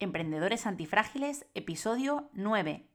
[0.00, 2.88] Emprendedores Antifrágiles, episodio 9.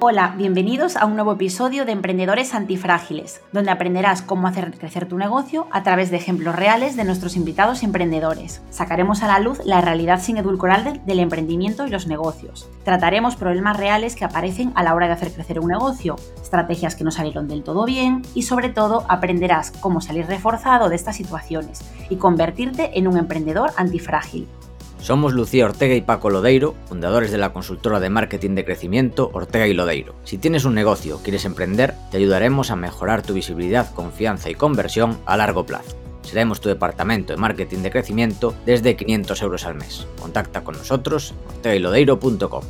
[0.00, 5.18] Hola, bienvenidos a un nuevo episodio de Emprendedores Antifrágiles, donde aprenderás cómo hacer crecer tu
[5.18, 8.62] negocio a través de ejemplos reales de nuestros invitados emprendedores.
[8.70, 12.70] Sacaremos a la luz la realidad sin edulcorar del emprendimiento y los negocios.
[12.84, 17.02] Trataremos problemas reales que aparecen a la hora de hacer crecer un negocio, estrategias que
[17.02, 21.80] no salieron del todo bien y sobre todo aprenderás cómo salir reforzado de estas situaciones
[22.08, 24.46] y convertirte en un emprendedor antifrágil.
[25.00, 29.66] Somos Lucía Ortega y Paco Lodeiro, fundadores de la consultora de marketing de crecimiento Ortega
[29.66, 30.14] y Lodeiro.
[30.24, 34.54] Si tienes un negocio o quieres emprender, te ayudaremos a mejorar tu visibilidad, confianza y
[34.54, 35.96] conversión a largo plazo.
[36.22, 40.06] Seremos tu departamento de marketing de crecimiento desde 500 euros al mes.
[40.20, 42.64] Contacta con nosotros en ortegaylodeiro.com.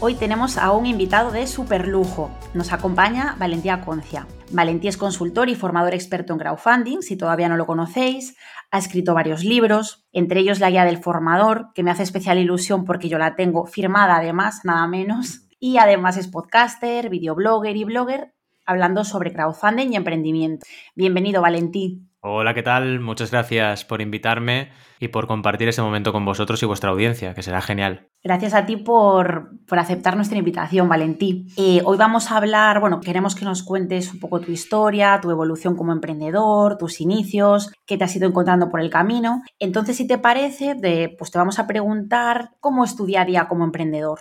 [0.00, 2.30] Hoy tenemos a un invitado de super lujo.
[2.54, 4.28] Nos acompaña Valentía Concia.
[4.52, 8.36] Valentía es consultor y formador experto en crowdfunding, si todavía no lo conocéis.
[8.70, 12.84] Ha escrito varios libros, entre ellos La Guía del Formador, que me hace especial ilusión
[12.84, 15.46] porque yo la tengo firmada además, nada menos.
[15.58, 18.34] Y además es podcaster, videoblogger y blogger,
[18.68, 20.66] hablando sobre crowdfunding y emprendimiento.
[20.94, 22.02] Bienvenido, Valentí.
[22.20, 23.00] Hola, ¿qué tal?
[23.00, 27.42] Muchas gracias por invitarme y por compartir este momento con vosotros y vuestra audiencia, que
[27.42, 28.08] será genial.
[28.22, 31.46] Gracias a ti por, por aceptar nuestra invitación, Valentí.
[31.56, 35.30] Eh, hoy vamos a hablar, bueno, queremos que nos cuentes un poco tu historia, tu
[35.30, 39.42] evolución como emprendedor, tus inicios, qué te has ido encontrando por el camino.
[39.58, 43.24] Entonces, si te parece, de, pues te vamos a preguntar cómo es tu día a
[43.24, 44.18] día como emprendedor.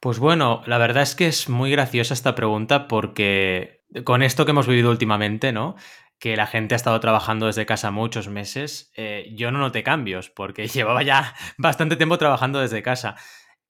[0.00, 4.50] Pues bueno, la verdad es que es muy graciosa esta pregunta porque con esto que
[4.50, 5.76] hemos vivido últimamente, ¿no?
[6.18, 10.30] que la gente ha estado trabajando desde casa muchos meses, eh, yo no noté cambios
[10.30, 13.16] porque llevaba ya bastante tiempo trabajando desde casa.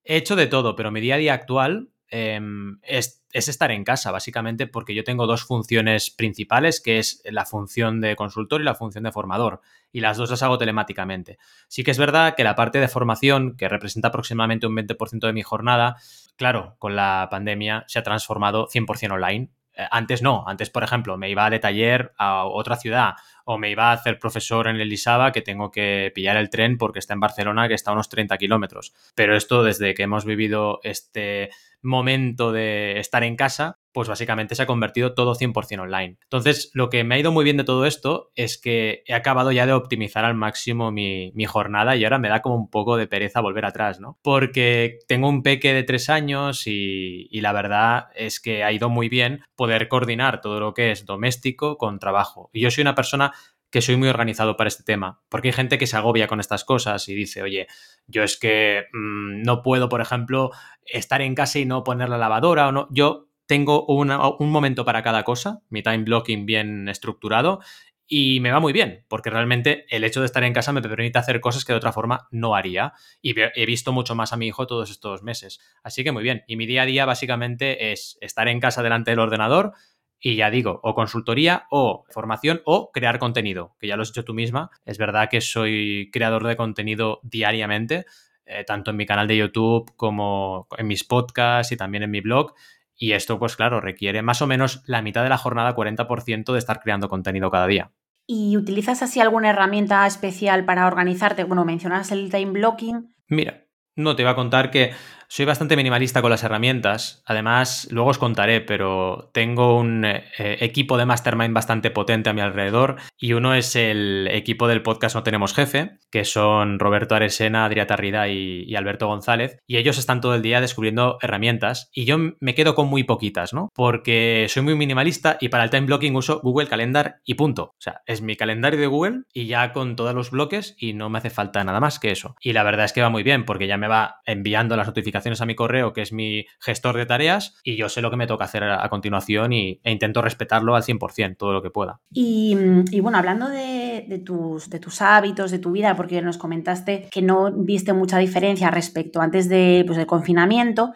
[0.04, 4.10] He hecho de todo, pero mi día a día actual em, es, estar en casa,
[4.10, 8.74] básicamente porque yo tengo dos funciones principales, que es la función de consultor y la
[8.74, 9.60] función de formador,
[9.92, 11.36] y las dos las hago telemáticamente.
[11.68, 15.32] Sí que es verdad que la parte de formación, que representa aproximadamente un 20% de
[15.34, 15.96] mi jornada,
[16.36, 19.50] claro, con la pandemia se ha transformado 100% online
[19.90, 23.90] antes no, antes, por ejemplo, me iba de taller a otra ciudad o me iba
[23.90, 27.20] a hacer profesor en el ISABA que tengo que pillar el tren porque está en
[27.20, 28.92] Barcelona que está a unos 30 kilómetros.
[29.14, 31.50] Pero esto desde que hemos vivido este
[31.80, 36.18] momento de estar en casa, pues básicamente se ha convertido todo 100% online.
[36.22, 39.50] Entonces, lo que me ha ido muy bien de todo esto es que he acabado
[39.50, 43.08] ya de optimizar al máximo mi, jornada y ahora me da como un poco de
[43.08, 44.16] pereza volver atrás, ¿no?
[44.22, 48.88] Porque tengo un peque de tres años y, y la verdad es que ha ido
[48.88, 52.50] muy bien poder coordinar todo lo que es doméstico con trabajo.
[52.52, 53.32] Y yo soy una persona
[53.70, 56.64] que soy muy organizado para este tema, porque hay gente que se agobia con estas
[56.64, 57.66] cosas y dice, oye,
[58.06, 60.50] yo es que mm, no puedo, por ejemplo,
[60.86, 62.88] estar en casa y no poner la lavadora o no.
[62.90, 67.60] Yo tengo un momento para cada cosa, mi time blocking bien estructurado
[68.06, 71.18] y me va muy bien, porque realmente el hecho de estar en casa me permite
[71.18, 74.46] hacer cosas que de otra forma no haría y he visto mucho más a mi
[74.46, 75.60] hijo todos estos meses.
[75.82, 79.10] Así que muy bien, y mi día a día básicamente es estar en casa delante
[79.10, 79.72] del ordenador,
[80.20, 84.24] y ya digo, o consultoría o formación o crear contenido, que ya lo has hecho
[84.24, 84.70] tú misma.
[84.84, 88.04] Es verdad que soy creador de contenido diariamente,
[88.44, 92.20] eh, tanto en mi canal de YouTube como en mis podcasts y también en mi
[92.20, 92.54] blog.
[92.98, 96.58] Y esto, pues claro, requiere más o menos la mitad de la jornada, 40% de
[96.58, 97.92] estar creando contenido cada día.
[98.26, 101.44] ¿Y utilizas así alguna herramienta especial para organizarte?
[101.44, 103.14] Bueno, mencionas el time blocking.
[103.28, 104.92] Mira, no, te iba a contar que
[105.30, 107.22] soy bastante minimalista con las herramientas.
[107.26, 112.40] Además, luego os contaré, pero tengo un eh, equipo de mastermind bastante potente a mi
[112.40, 117.68] alrededor y uno es el equipo del podcast No Tenemos Jefe, que son Roberto Aresena,
[117.68, 119.58] Adrià Tarrida y, Alberto González.
[119.66, 123.52] Y ellos están todo el día descubriendo herramientas y yo me quedo con muy poquitas,
[123.52, 123.68] ¿no?
[123.74, 127.64] Porque soy muy minimalista y para el time blocking uso Google Calendar y punto.
[127.64, 131.10] O sea, es mi calendario de Google y ya con todos los bloques y no
[131.10, 132.36] me hace falta nada más que eso.
[132.40, 135.17] Y la verdad es que va muy bien porque ya me va enviando las notificaciones
[135.40, 138.26] a mi correo, que es mi gestor de tareas, y yo sé lo que me
[138.26, 142.00] toca hacer a, continuación y, e intento respetarlo al 100%, todo lo que pueda.
[142.12, 142.54] Y,
[143.00, 147.52] bueno, hablando de, tus, de tus hábitos, de tu vida, porque nos comentaste que no
[147.52, 150.92] viste mucha diferencia respecto antes de, pues, del confinamiento,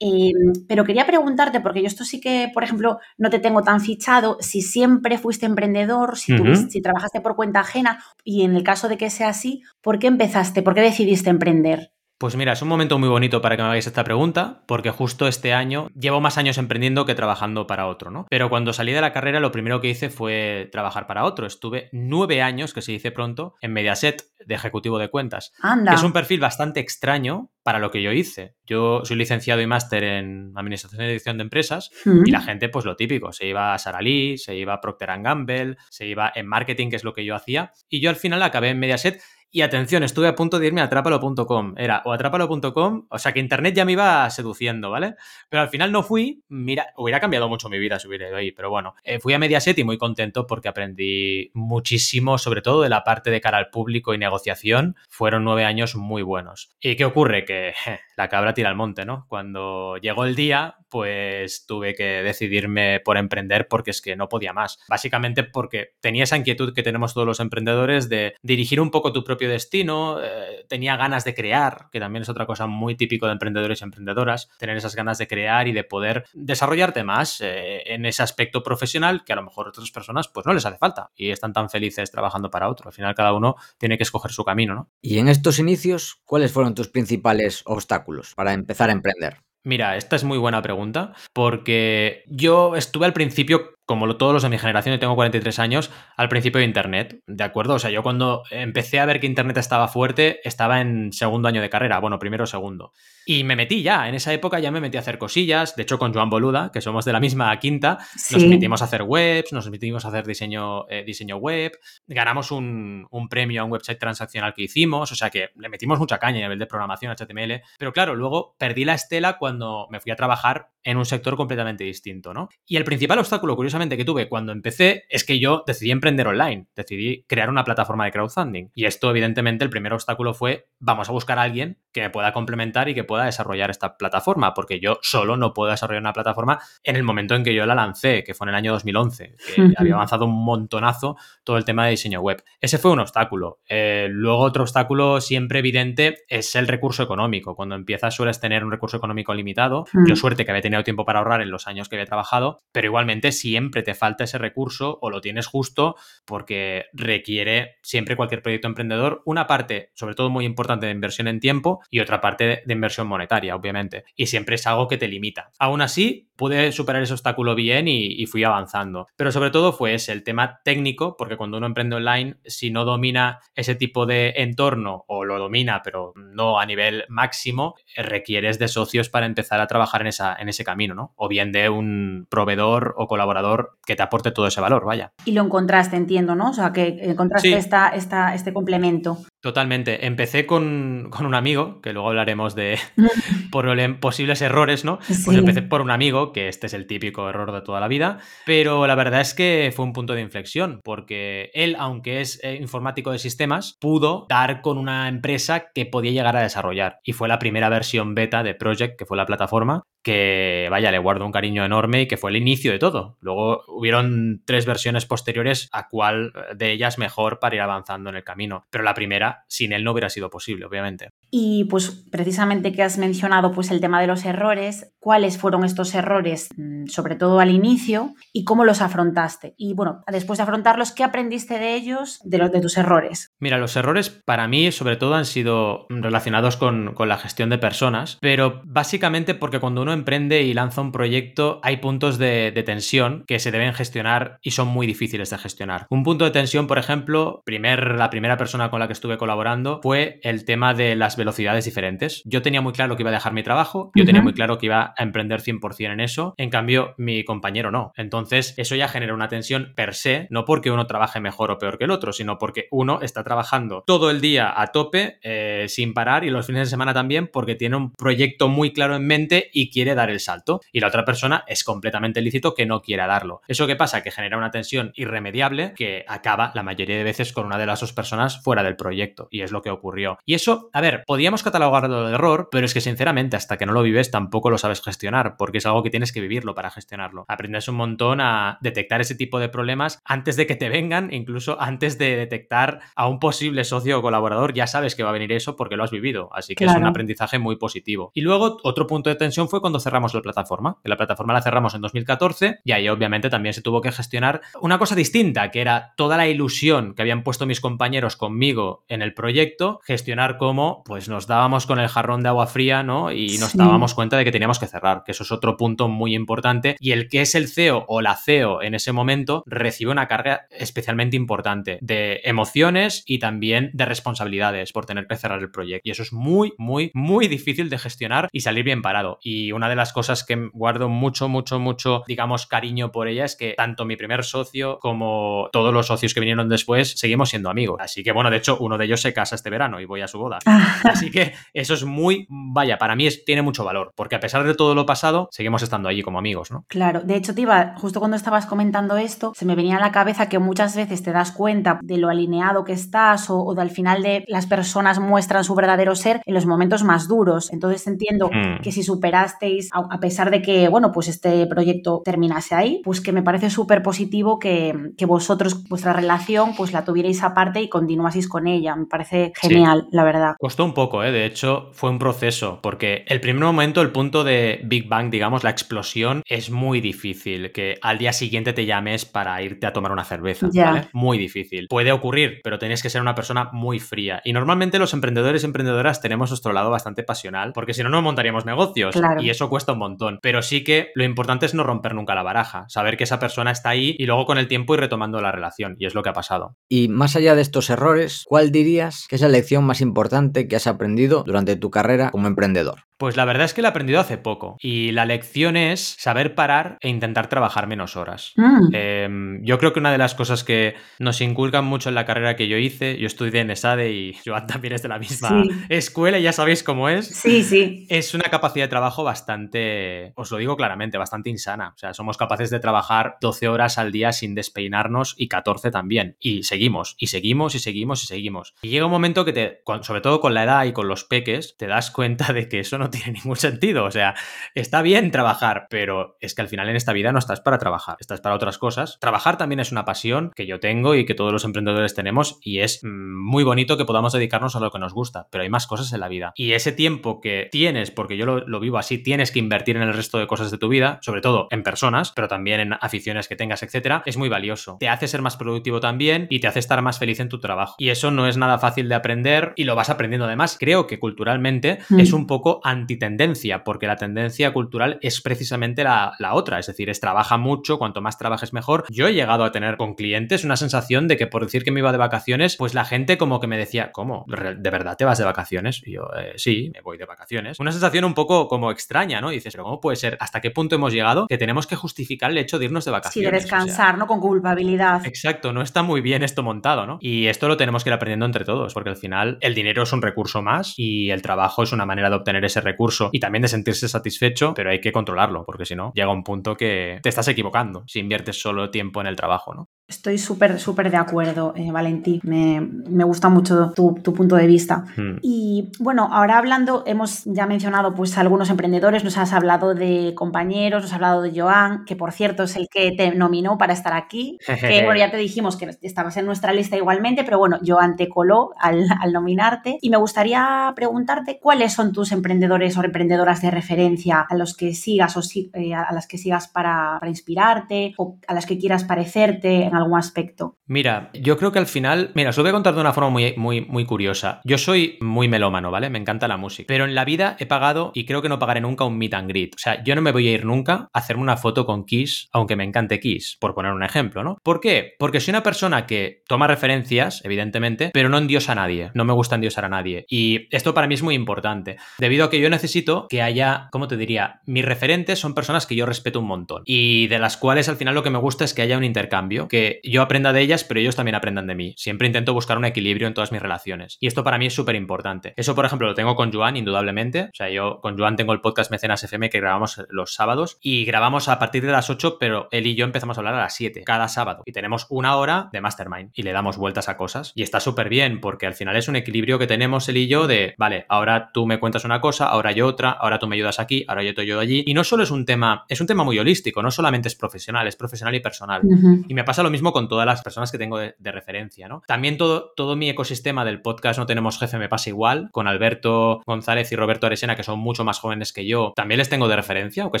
[0.00, 3.80] em, pero quería preguntarte, porque yo esto sí que, por ejemplo, no te tengo tan
[3.80, 6.36] fichado, si siempre fuiste emprendedor, si,
[6.70, 10.06] si trabajaste por cuenta ajena, y en el caso de que sea así, ¿por qué
[10.06, 10.62] empezaste?
[10.62, 11.92] ¿Por qué decidiste emprender?
[12.24, 15.28] Pues mira, es un momento muy bonito para que me hagáis esta pregunta, porque justo
[15.28, 18.26] este año llevo más años emprendiendo que trabajando para otro, ¿no?
[18.30, 21.46] Pero cuando salí de la carrera, lo primero que hice fue trabajar para otro.
[21.46, 24.24] Estuve nueve años, que se dice pronto, en Mediaset.
[24.46, 25.52] de ejecutivo de cuentas.
[25.62, 25.92] Anda.
[25.92, 28.56] Que es un perfil bastante extraño para lo que yo hice.
[28.66, 32.26] Yo soy licenciado y máster en Administración y Dirección de Empresas Mm.
[32.26, 35.08] y la gente, pues lo típico, se iba a Sara Lee, se iba a Procter
[35.22, 38.42] Gamble, se iba en marketing, que es lo que yo hacía, y yo al final
[38.42, 39.22] acabé en Mediaset.
[39.56, 41.74] Y atención, estuve a punto de irme a atrápalo.com.
[41.76, 45.14] Era o atrápalo.com, o sea que internet ya me iba seduciendo, ¿vale?
[45.48, 46.42] Pero al final no fui.
[46.48, 49.38] Mira, hubiera cambiado mucho mi vida si hubiera ido ahí, pero bueno, eh, fui a
[49.38, 53.70] Mediaset y muy contento porque aprendí muchísimo, sobre todo de la parte de cara al
[53.70, 54.96] público y negociación.
[55.08, 56.74] Fueron nueve años muy buenos.
[56.80, 57.44] ¿Y qué ocurre?
[57.44, 59.26] Que je, la cabra tira al monte, ¿no?
[59.28, 64.52] Cuando llegó el día, pues tuve que decidirme por emprender porque es que no podía
[64.52, 64.78] más.
[64.88, 69.24] Básicamente porque tenía esa inquietud que tenemos todos los emprendedores de dirigir un poco tu
[69.24, 73.32] propio destino, eh, tenía ganas de crear, que también es otra cosa muy típico de
[73.32, 78.06] emprendedores y emprendedoras, tener esas ganas de crear y de poder desarrollarte más eh, en
[78.06, 81.30] ese aspecto profesional que a lo mejor otras personas pues no les hace falta y
[81.30, 82.88] están tan felices trabajando para otro.
[82.88, 84.90] Al final cada uno tiene que escoger su camino, ¿no?
[85.00, 89.38] Y en estos inicios, ¿cuáles fueron tus principales obstáculos para empezar a emprender?
[89.66, 94.42] Mira, esta es muy buena pregunta porque yo estuve al principio como lo- todos los
[94.42, 97.74] de mi generación, yo tengo 43 años, al principio de Internet, ¿de acuerdo?
[97.74, 101.60] O sea, yo cuando empecé a ver que Internet estaba fuerte, estaba en segundo año
[101.60, 102.92] de carrera, bueno, primero o segundo.
[103.26, 105.98] Y me metí ya, en esa época ya me metí a hacer cosillas, de hecho
[105.98, 107.98] con Joan Boluda, que somos de la misma quinta,
[108.30, 108.48] nos Sí.
[108.48, 111.72] metimos a hacer webs, nos metimos a hacer diseño, eh, diseño web,
[112.06, 115.98] ganamos un, un premio a un website transaccional que hicimos, o sea que le metimos
[115.98, 120.00] mucha caña a nivel de programación HTML, pero claro, luego perdí la estela cuando me
[120.00, 122.48] fui a trabajar en un sector completamente distinto, ¿no?
[122.66, 126.66] Y el principal obstáculo, curiosamente, que tuve cuando empecé es que yo decidí emprender online,
[126.76, 128.68] decidí crear una plataforma de crowdfunding.
[128.74, 132.32] Y esto, evidentemente, el primer obstáculo fue, vamos a buscar a alguien que me pueda
[132.32, 136.60] complementar y que pueda desarrollar esta plataforma, porque yo solo no puedo desarrollar una plataforma
[136.84, 139.72] en el momento en que yo la lancé, que fue en el año 2011, que
[139.76, 142.44] había avanzado un montonazo todo el tema de diseño web.
[142.60, 143.60] Ese fue un obstáculo.
[143.68, 147.56] Eh, luego otro obstáculo siempre evidente es el recurso económico.
[147.56, 149.86] Cuando empiezas sueles tener un recurso económico limitado.
[149.92, 150.06] Mm.
[150.06, 152.86] Yo suerte que había tenido tiempo para ahorrar en los años que había trabajado, pero
[152.86, 158.68] igualmente siempre te falta ese recurso o lo tienes justo porque requiere siempre cualquier proyecto
[158.68, 162.74] emprendedor una parte, sobre todo muy importante, de inversión en tiempo y otra parte de
[162.74, 164.04] inversión monetaria, obviamente.
[164.16, 165.50] Y siempre es algo que te limita.
[165.58, 169.06] Aún así, pude superar ese obstáculo bien y, fui avanzando.
[169.16, 172.84] Pero sobre todo fue ese, el tema técnico, porque cuando uno emprende online, si no
[172.84, 178.68] domina ese tipo de entorno o lo domina, pero no a nivel máximo, requieres de
[178.68, 181.12] socios para empezar a trabajar en, esa, en ese camino, ¿no?
[181.16, 183.53] O bien de un proveedor o colaborador
[183.86, 185.12] que te aporte todo ese valor, vaya.
[185.24, 186.50] Y lo encontraste, entiendo, ¿no?
[186.50, 187.54] O sea, que encontraste Sí.
[187.54, 189.18] esta, esta, este complemento.
[189.44, 190.06] Totalmente.
[190.06, 192.78] Empecé con, con un amigo, que luego hablaremos de
[193.52, 193.68] por-
[194.00, 194.98] posibles errores, ¿no?
[195.06, 198.20] Pues empecé por un amigo, que este es el típico error de toda la vida,
[198.46, 202.56] pero la verdad es que fue un punto de inflexión, porque él, aunque es eh,
[202.58, 207.00] informático de sistemas, pudo dar con una empresa que podía llegar a desarrollar.
[207.04, 210.98] Y fue la primera versión beta de Project, que fue la plataforma, que vaya, le
[210.98, 213.16] guardo un cariño enorme y que fue el inicio de todo.
[213.20, 218.24] Luego hubieron tres versiones posteriores, a cuál de ellas mejor para ir avanzando en el
[218.24, 218.66] camino.
[218.70, 221.10] Pero la primera, sin él no hubiera sido posible, obviamente.
[221.30, 225.94] Y pues precisamente que has mencionado pues el tema de los errores, ¿cuáles fueron estos
[225.94, 229.54] errores, mm, sobre todo al inicio, y cómo los afrontaste?
[229.58, 233.34] Y bueno, después de afrontarlos, ¿qué aprendiste de ellos, de los de tus errores?
[233.38, 237.58] Mira, los errores para mí sobre todo han sido relacionados con, con la gestión de
[237.58, 242.62] personas, pero básicamente porque cuando uno emprende y lanza un proyecto hay puntos de, de
[242.62, 245.86] tensión que se deben gestionar y son muy difíciles de gestionar.
[245.90, 249.80] Un punto de tensión, por ejemplo, primer, la primera persona con la que estuve colaborando
[249.82, 252.22] fue el tema de las velocidades diferentes.
[252.24, 254.66] Yo tenía muy claro que iba a dejar mi trabajo, yo tenía muy claro que
[254.66, 257.92] iba a emprender 100% en eso, en cambio mi compañero no.
[257.96, 261.78] Entonces eso ya genera una tensión per se, no porque uno trabaje mejor o peor
[261.78, 265.94] que el otro, sino porque uno está trabajando todo el día a tope, eh, sin
[265.94, 269.50] parar, y los fines de semana también, porque tiene un proyecto muy claro en mente
[269.52, 270.60] y quiere dar el salto.
[270.72, 273.40] Y la otra persona es completamente lícito que no quiera darlo.
[273.48, 274.02] ¿Eso qué pasa?
[274.02, 277.80] Que genera una tensión irremediable que acaba la mayoría de veces con una de las
[277.80, 279.28] dos personas fuera del proyecto.
[279.30, 280.18] Y es lo que ocurrió.
[280.24, 283.72] Y eso, a ver, podríamos catalogarlo de error, pero es que sinceramente hasta que no
[283.72, 287.24] lo vives tampoco lo sabes gestionar, porque es algo que tienes que vivirlo para gestionarlo.
[287.28, 291.60] Aprendes un montón a detectar ese tipo de problemas antes de que te vengan, incluso
[291.60, 295.32] antes de detectar a un posible socio o colaborador, ya sabes que va a venir
[295.32, 296.28] eso porque lo has vivido.
[296.32, 298.10] Así que es un aprendizaje muy positivo.
[298.14, 301.42] Y luego otro punto de tensión fue cuando cerramos la plataforma, que la plataforma la
[301.42, 305.60] cerramos en 2014 y ahí obviamente también se tuvo que gestionar una cosa distinta, que
[305.60, 310.82] era toda la ilusión que habían puesto mis compañeros conmigo en el proyecto, gestionar cómo
[310.84, 313.10] pues nos dábamos con el jarrón de agua fría, ¿no?
[313.12, 313.58] Y nos Sí.
[313.58, 316.76] dábamos cuenta de que teníamos que cerrar, que eso es otro punto muy importante.
[316.78, 320.46] Y el que es el CEO o la CEO en ese momento recibe una carga
[320.50, 325.88] especialmente importante de emociones y también de responsabilidades por tener que cerrar el proyecto.
[325.88, 329.18] Y eso es muy, muy, muy difícil de gestionar y salir bien parado.
[329.22, 333.36] Y una de las cosas que guardo mucho, mucho, mucho, digamos, cariño por ella es
[333.36, 337.78] que tanto mi primer socio como todos los socios que vinieron después seguimos siendo amigos.
[337.80, 340.08] Así que bueno, de hecho, uno de ellos se casa este verano y voy a
[340.08, 340.38] su boda.
[340.84, 344.44] Así que eso es muy, vaya, para mí es, tiene mucho valor, porque a pesar
[344.44, 346.64] de todo lo pasado, seguimos estando allí como amigos, ¿no?
[346.68, 350.28] Claro, de hecho, Tiba, justo cuando estabas comentando esto, se me venía a la cabeza
[350.28, 353.70] que muchas veces te das cuenta de lo alineado que estás o, o de al
[353.70, 357.52] final de las personas muestran su verdadero ser en los momentos más duros.
[357.52, 358.62] Entonces entiendo mm.
[358.62, 363.12] que si superasteis, a, pesar de que, bueno, pues este proyecto terminase ahí, pues que
[363.12, 368.28] me parece súper positivo que, que, vosotros, vuestra relación, pues la tuvierais aparte y continuaseis
[368.28, 368.76] con ella.
[368.76, 370.34] Me parece genial, la verdad.
[370.38, 371.12] Costó un poco, ¿eh?
[371.12, 375.44] De hecho, fue un proceso, porque el primer momento, el punto de Big Bang, digamos,
[375.44, 379.92] la explosión, es muy difícil que al día siguiente te llames para irte a tomar
[379.92, 380.88] una cerveza, ¿vale?
[380.92, 381.66] Muy difícil.
[381.68, 384.20] Puede ocurrir, pero tienes que ser una persona muy fría.
[384.24, 388.02] Y normalmente los emprendedores y emprendedoras tenemos nuestro lado bastante pasional, porque si no, no
[388.02, 388.94] montaríamos negocios.
[389.20, 390.18] Y eso cuesta un montón.
[390.22, 393.50] Pero sí que lo importante es no romper nunca la baraja, saber que esa persona
[393.50, 395.76] está ahí y luego con el tiempo ir retomando la relación.
[395.78, 396.56] Y es lo que ha pasado.
[396.68, 400.56] Y más allá de estos errores, ¿cuál dirías que es la lección más importante que
[400.56, 402.84] has aprendido durante tu carrera como emprendedor?
[402.96, 406.34] Pues la verdad es que lo he aprendido hace poco y la lección es saber
[406.34, 408.32] parar e intentar trabajar menos horas.
[408.36, 408.68] Mm.
[408.72, 412.36] Em, yo creo que una de las cosas que nos inculcan mucho en la carrera
[412.36, 416.18] que yo hice, yo estudié en ESADE y Joan también es de la misma escuela,
[416.18, 417.08] ya sabéis cómo es.
[417.08, 417.86] Sí, sí.
[417.88, 421.72] Es una capacidad de trabajo bastante, os lo digo claramente, bastante insana.
[421.74, 426.16] O sea, somos capaces de trabajar 12 horas al día sin despeinarnos y 14 también.
[426.20, 428.54] Y seguimos, y seguimos, y seguimos, y seguimos.
[428.62, 431.56] Y llega un momento que te, sobre todo con la edad y con los peques,
[431.56, 433.84] te das cuenta de que eso no tiene ningún sentido.
[433.84, 434.14] O sea,
[434.54, 437.96] está bien trabajar, pero es que al final en esta vida no estás para trabajar,
[438.00, 438.98] estás para otras cosas.
[439.00, 442.60] Trabajar también es una pasión que yo tengo y que todos los emprendedores tenemos y
[442.60, 445.66] es mm, muy bonito que podamos dedicarnos a lo que nos gusta, pero hay más
[445.66, 446.32] cosas en la vida.
[446.36, 449.94] Y ese tiempo que tienes, porque yo lo, vivo así, tienes que invertir en el
[449.94, 453.36] resto de cosas de tu vida, sobre todo en personas, pero también en aficiones que
[453.36, 454.76] tengas, etcétera, es muy valioso.
[454.80, 457.74] Te hace ser más productivo también y te hace estar más feliz en tu trabajo.
[457.78, 460.56] Y eso no es nada fácil de aprender y lo vas aprendiendo además.
[460.58, 462.00] Creo que culturalmente mm.
[462.00, 466.90] es un poco antitendencia, porque la tendencia cultural es precisamente la, la, otra, es decir,
[466.90, 468.84] es trabaja mucho, cuanto más trabajes mejor.
[468.90, 471.80] Yo he llegado a tener con clientes una sensación de que por decir que me
[471.80, 474.24] iba de vacaciones, pues la gente como que me decía, ¿cómo?
[474.28, 475.82] ¿De verdad te vas de vacaciones?
[475.84, 477.58] Y yo, eh, sí, me voy de vacaciones.
[477.60, 479.32] Una sensación un poco como extraña, ¿no?
[479.32, 480.16] Y dices, pero ¿cómo puede ser?
[480.20, 483.12] ¿Hasta qué punto hemos llegado que tenemos que justificar el hecho de irnos de vacaciones?
[483.12, 484.06] Sí, de descansar, ¿no?
[484.06, 485.06] Con culpabilidad.
[485.06, 486.98] Exacto, no está muy bien esto montado, ¿no?
[487.00, 489.92] Y esto lo tenemos que ir aprendiendo entre todos, porque al final el dinero es
[489.92, 493.42] un recurso más y el trabajo es una manera de obtener ese recurso y también
[493.42, 497.08] de sentirse satisfecho, pero hay que controlarlo, porque si no, llega un punto que te
[497.08, 499.68] estás equivocando si inviertes solo tiempo en el trabajo, ¿no?
[499.86, 502.18] Estoy súper, súper de acuerdo, eh, Valentí.
[502.22, 504.86] Me, me, gusta mucho tu, tu punto de vista.
[504.96, 505.18] Hmm.
[505.20, 510.82] Y bueno, ahora hablando, hemos ya mencionado pues algunos emprendedores, nos has hablado de compañeros,
[510.82, 513.92] nos has hablado de Joan, que por cierto es el que te nominó para estar
[513.92, 514.38] aquí.
[514.46, 518.08] que bueno, ya te dijimos que estabas en nuestra lista igualmente, pero bueno, Joan te
[518.08, 519.76] coló al, al nominarte.
[519.82, 524.72] Y me gustaría preguntarte cuáles son tus emprendedores o emprendedoras de referencia a los que
[524.72, 525.20] sigas o
[525.52, 529.98] eh, a las que sigas para, para inspirarte o a las que quieras parecerte algún
[529.98, 530.58] aspecto?
[530.66, 533.10] Mira, yo creo que al final, mira, os lo voy a contar de una forma
[533.10, 534.40] muy, muy, muy curiosa.
[534.44, 535.90] Yo soy muy melómano, ¿vale?
[535.90, 536.66] Me encanta la música.
[536.68, 539.28] Pero en la vida he pagado y creo que no pagaré nunca un meet and
[539.28, 539.54] greet.
[539.54, 542.28] O sea, yo no me voy a ir nunca a hacerme una foto con Kiss,
[542.32, 544.38] aunque me encante Kiss, por poner un ejemplo, ¿no?
[544.42, 544.94] ¿Por qué?
[544.98, 548.90] Porque soy una persona que toma referencias, evidentemente, pero no endiosa a nadie.
[548.94, 550.06] No me gusta endiosar a nadie.
[550.08, 551.76] Y esto para mí es muy importante.
[551.98, 554.40] Debido a que yo necesito que haya, ¿cómo te diría?
[554.46, 556.62] Mis referentes son personas que yo respeto un montón.
[556.64, 559.48] Y de las cuales al final lo que me gusta es que haya un intercambio.
[559.48, 561.74] Que yo aprenda de ellas, pero ellos también aprendan de mí.
[561.76, 563.96] Siempre intento buscar un equilibrio en todas mis relaciones.
[564.00, 565.34] Y esto para mí es súper importante.
[565.36, 567.24] Eso, por ejemplo, lo tengo con Joan, indudablemente.
[567.24, 570.84] O sea, yo con Joan tengo el podcast Mecenas FM que grabamos los sábados y
[570.84, 573.54] grabamos a partir de las 8, pero él y yo empezamos a hablar a las
[573.54, 574.42] 7 cada sábado.
[574.46, 577.32] Y tenemos una hora de mastermind y le damos vueltas a cosas.
[577.34, 580.26] Y está súper bien porque al final es un equilibrio que tenemos él y yo
[580.26, 583.60] de, vale, ahora tú me cuentas una cosa, ahora yo otra, ahora tú me ayudas
[583.60, 584.64] aquí, ahora yo te ayudo allí.
[584.66, 587.66] Y no solo es un tema, es un tema muy holístico, no solamente es profesional,
[587.66, 588.62] es profesional y personal.
[589.08, 591.82] Y me pasa lo mismo con todas las personas que tengo de, referencia, ¿no?
[591.86, 596.22] También todo, todo mi ecosistema del podcast No Tenemos Jefe me pasa igual, con Alberto
[596.26, 599.36] González y Roberto Aresena, que son mucho más jóvenes que yo, también les tengo de
[599.36, 600.00] referencia, aunque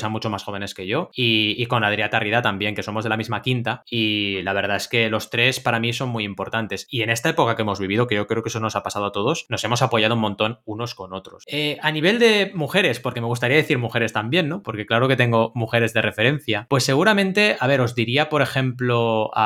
[0.00, 3.10] sean mucho más jóvenes que yo, y, y con Adrià Tarrida también, que somos de
[3.10, 6.86] la misma quinta, y la verdad es que los tres para mí son muy importantes.
[6.90, 9.06] Y en esta época que hemos vivido, que yo creo que eso nos ha pasado
[9.06, 11.44] a todos, nos hemos apoyado un montón unos con otros.
[11.46, 14.62] Eh, a nivel de mujeres, porque me gustaría decir mujeres también, ¿no?
[14.62, 19.30] Porque claro que tengo mujeres de referencia, pues seguramente, a ver, os diría, por ejemplo,
[19.34, 19.43] a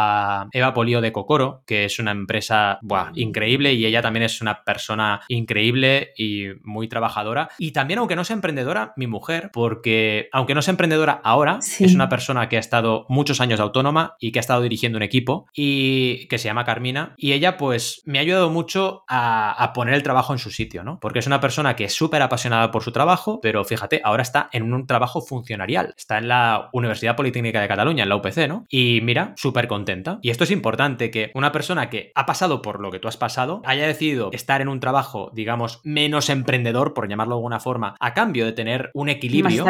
[0.52, 4.64] Eva Polío de Cocoro, que es una empresa buah, increíble y ella también es una
[4.64, 7.48] persona increíble y muy trabajadora.
[7.58, 11.94] Y también, aunque no sea emprendedora, mi mujer, porque aunque no sea emprendedora ahora, es
[11.94, 15.46] una persona que ha estado muchos años autónoma y que ha estado dirigiendo un equipo
[15.54, 17.14] y que se llama Carmina.
[17.16, 20.84] Y ella, pues, me ha ayudado mucho a, a poner el trabajo en su sitio,
[20.84, 20.98] ¿no?
[21.00, 24.48] Porque es una persona que es súper apasionada por su trabajo, pero fíjate, ahora está
[24.52, 25.94] en un trabajo funcionarial.
[25.96, 28.66] Está en la Universidad Politécnica de Cataluña, en la UPC, ¿no?
[28.68, 29.87] Y mira, súper contenta.
[30.22, 33.16] Y esto es importante, que una persona que ha pasado por lo que tú has
[33.16, 37.96] pasado haya decidido estar en un trabajo, digamos, menos emprendedor, por llamarlo de alguna forma,
[38.00, 39.64] a cambio de tener un equilibrio,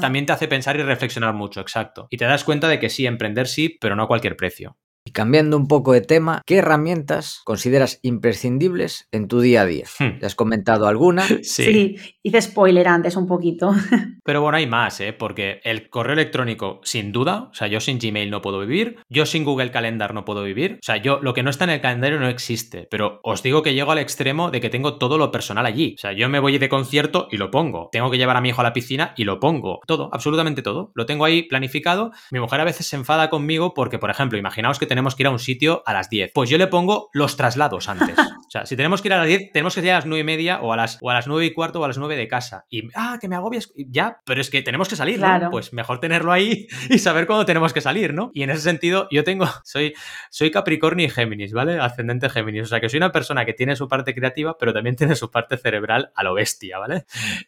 [0.00, 2.06] también te hace pensar y reflexionar mucho, exacto.
[2.10, 4.76] Y te das cuenta de que sí, emprender sí, pero no a cualquier precio.
[5.10, 9.86] Y cambiando un poco de tema, ¿qué herramientas consideras imprescindibles en tu día a día?
[9.98, 10.20] Hmm.
[10.20, 11.26] ¿Te has comentado alguna?
[11.42, 11.96] sí.
[12.22, 13.74] hice spoiler antes un poquito.
[14.24, 15.12] Pero bueno, hay más, ¿eh?
[15.12, 19.26] Porque el correo electrónico, sin duda, o sea, yo sin Gmail no puedo vivir, yo
[19.26, 21.80] sin Google Calendar no puedo vivir, o sea, yo lo que no está en el
[21.80, 25.32] calendario no existe, pero os digo que llego al extremo de que tengo todo lo
[25.32, 25.96] personal allí.
[25.98, 27.88] O sea, yo me voy de concierto y lo pongo.
[27.90, 29.80] Tengo que llevar a mi hijo a la piscina y lo pongo.
[29.88, 30.92] Todo, absolutamente todo.
[30.94, 32.12] Lo tengo ahí planificado.
[32.30, 35.26] Mi mujer a veces se enfada conmigo porque, por ejemplo, imaginaos que tenemos que ir
[35.26, 36.32] a un sitio a las 10.
[36.34, 38.16] Pues yo le pongo los traslados antes.
[38.50, 40.22] O sea, si tenemos que ir a las 10, tenemos que ir a las 9
[40.22, 42.16] y media o a las, o a las 9 y cuarto o a las 9
[42.16, 42.66] de casa.
[42.68, 43.72] Y, ah, que me agobias.
[43.76, 45.50] Ya, pero es que tenemos que salir, ¿no?
[45.52, 48.32] Pues mejor tenerlo ahí y saber cuándo tenemos que salir, ¿no?
[48.34, 49.94] Y en ese sentido, yo tengo, soy,
[50.30, 51.78] soy Capricornio y Géminis, ¿vale?
[51.78, 52.64] Ascendente Géminis.
[52.64, 55.30] O sea, que soy una persona que tiene su parte creativa, pero también tiene su
[55.30, 57.04] parte cerebral a lo bestia, ¿vale?